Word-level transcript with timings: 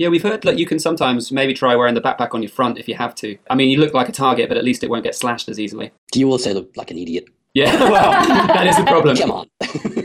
Yeah, 0.00 0.08
we've 0.08 0.22
heard 0.22 0.40
that 0.44 0.58
you 0.58 0.64
can 0.64 0.78
sometimes 0.78 1.30
maybe 1.30 1.52
try 1.52 1.76
wearing 1.76 1.92
the 1.92 2.00
backpack 2.00 2.32
on 2.32 2.42
your 2.42 2.48
front 2.48 2.78
if 2.78 2.88
you 2.88 2.94
have 2.94 3.14
to. 3.16 3.36
I 3.50 3.54
mean, 3.54 3.68
you 3.68 3.76
look 3.76 3.92
like 3.92 4.08
a 4.08 4.12
target, 4.12 4.48
but 4.48 4.56
at 4.56 4.64
least 4.64 4.82
it 4.82 4.88
won't 4.88 5.04
get 5.04 5.14
slashed 5.14 5.46
as 5.50 5.60
easily. 5.60 5.92
Do 6.10 6.20
you 6.20 6.30
also 6.30 6.54
look 6.54 6.74
like 6.74 6.90
an 6.90 6.96
idiot? 6.96 7.26
Yeah, 7.52 7.78
well, 7.90 8.12
that 8.46 8.66
is 8.66 8.78
the 8.78 8.84
problem. 8.84 9.14
Come 9.18 9.30
on. 9.30 9.50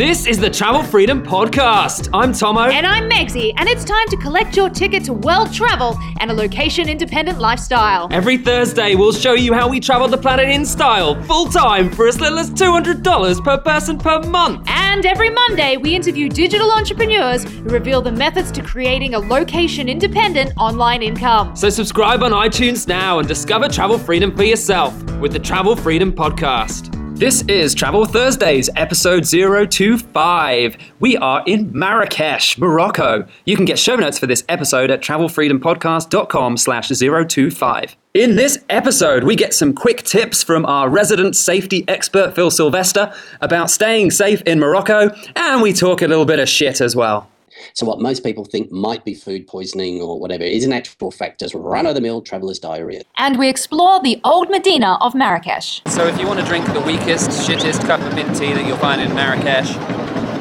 This 0.00 0.26
is 0.26 0.38
the 0.38 0.48
Travel 0.48 0.82
Freedom 0.82 1.22
Podcast. 1.22 2.08
I'm 2.14 2.32
Tomo. 2.32 2.70
And 2.70 2.86
I'm 2.86 3.06
Megsy, 3.10 3.52
and 3.58 3.68
it's 3.68 3.84
time 3.84 4.08
to 4.08 4.16
collect 4.16 4.56
your 4.56 4.70
ticket 4.70 5.04
to 5.04 5.12
world 5.12 5.52
travel 5.52 5.98
and 6.20 6.30
a 6.30 6.32
location 6.32 6.88
independent 6.88 7.38
lifestyle. 7.38 8.08
Every 8.10 8.38
Thursday, 8.38 8.94
we'll 8.94 9.12
show 9.12 9.34
you 9.34 9.52
how 9.52 9.68
we 9.68 9.78
travel 9.78 10.08
the 10.08 10.16
planet 10.16 10.48
in 10.48 10.64
style, 10.64 11.22
full 11.24 11.50
time, 11.50 11.90
for 11.90 12.08
as 12.08 12.18
little 12.18 12.38
as 12.38 12.48
$200 12.50 13.44
per 13.44 13.58
person 13.58 13.98
per 13.98 14.22
month. 14.22 14.66
And 14.68 15.04
every 15.04 15.28
Monday, 15.28 15.76
we 15.76 15.94
interview 15.94 16.30
digital 16.30 16.70
entrepreneurs 16.70 17.44
who 17.44 17.64
reveal 17.64 18.00
the 18.00 18.12
methods 18.12 18.50
to 18.52 18.62
creating 18.62 19.16
a 19.16 19.18
location 19.18 19.86
independent 19.86 20.54
online 20.56 21.02
income. 21.02 21.54
So 21.54 21.68
subscribe 21.68 22.22
on 22.22 22.30
iTunes 22.32 22.88
now 22.88 23.18
and 23.18 23.28
discover 23.28 23.68
travel 23.68 23.98
freedom 23.98 24.34
for 24.34 24.44
yourself 24.44 24.94
with 25.16 25.34
the 25.34 25.40
Travel 25.40 25.76
Freedom 25.76 26.10
Podcast. 26.10 26.96
This 27.20 27.42
is 27.48 27.74
Travel 27.74 28.06
Thursdays, 28.06 28.70
episode 28.76 29.24
025. 29.28 30.76
We 31.00 31.18
are 31.18 31.42
in 31.44 31.70
Marrakesh, 31.70 32.56
Morocco. 32.56 33.26
You 33.44 33.56
can 33.56 33.66
get 33.66 33.78
show 33.78 33.94
notes 33.96 34.18
for 34.18 34.26
this 34.26 34.42
episode 34.48 34.90
at 34.90 35.02
travelfreedompodcast.com 35.02 36.56
slash 36.56 36.88
025. 36.88 37.96
In 38.14 38.36
this 38.36 38.64
episode, 38.70 39.24
we 39.24 39.36
get 39.36 39.52
some 39.52 39.74
quick 39.74 40.02
tips 40.02 40.42
from 40.42 40.64
our 40.64 40.88
resident 40.88 41.36
safety 41.36 41.84
expert, 41.88 42.34
Phil 42.34 42.50
Sylvester, 42.50 43.12
about 43.42 43.70
staying 43.70 44.12
safe 44.12 44.40
in 44.46 44.58
Morocco, 44.58 45.10
and 45.36 45.60
we 45.60 45.74
talk 45.74 46.00
a 46.00 46.08
little 46.08 46.24
bit 46.24 46.38
of 46.38 46.48
shit 46.48 46.80
as 46.80 46.96
well. 46.96 47.29
So, 47.74 47.86
what 47.86 48.00
most 48.00 48.24
people 48.24 48.44
think 48.44 48.70
might 48.70 49.04
be 49.04 49.14
food 49.14 49.46
poisoning 49.46 50.00
or 50.00 50.18
whatever 50.18 50.44
is 50.44 50.64
in 50.64 50.72
actual 50.72 51.10
fact 51.10 51.40
just 51.40 51.54
run 51.54 51.86
of 51.86 51.94
the 51.94 52.00
mill 52.00 52.22
traveller's 52.22 52.58
diarrhea. 52.58 53.02
And 53.16 53.38
we 53.38 53.48
explore 53.48 54.00
the 54.02 54.20
old 54.24 54.50
Medina 54.50 54.98
of 55.00 55.14
Marrakesh. 55.14 55.82
So 55.86 56.06
if 56.06 56.18
you 56.18 56.26
want 56.26 56.40
to 56.40 56.46
drink 56.46 56.66
the 56.72 56.80
weakest, 56.80 57.30
shittest 57.48 57.86
cup 57.86 58.00
of 58.00 58.14
mint 58.14 58.36
tea 58.36 58.52
that 58.52 58.66
you'll 58.66 58.76
find 58.76 59.00
in 59.00 59.14
Marrakesh, 59.14 59.74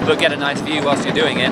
but 0.05 0.19
get 0.19 0.31
a 0.31 0.37
nice 0.37 0.61
view 0.61 0.83
whilst 0.83 1.05
you're 1.05 1.15
doing 1.15 1.39
it, 1.39 1.51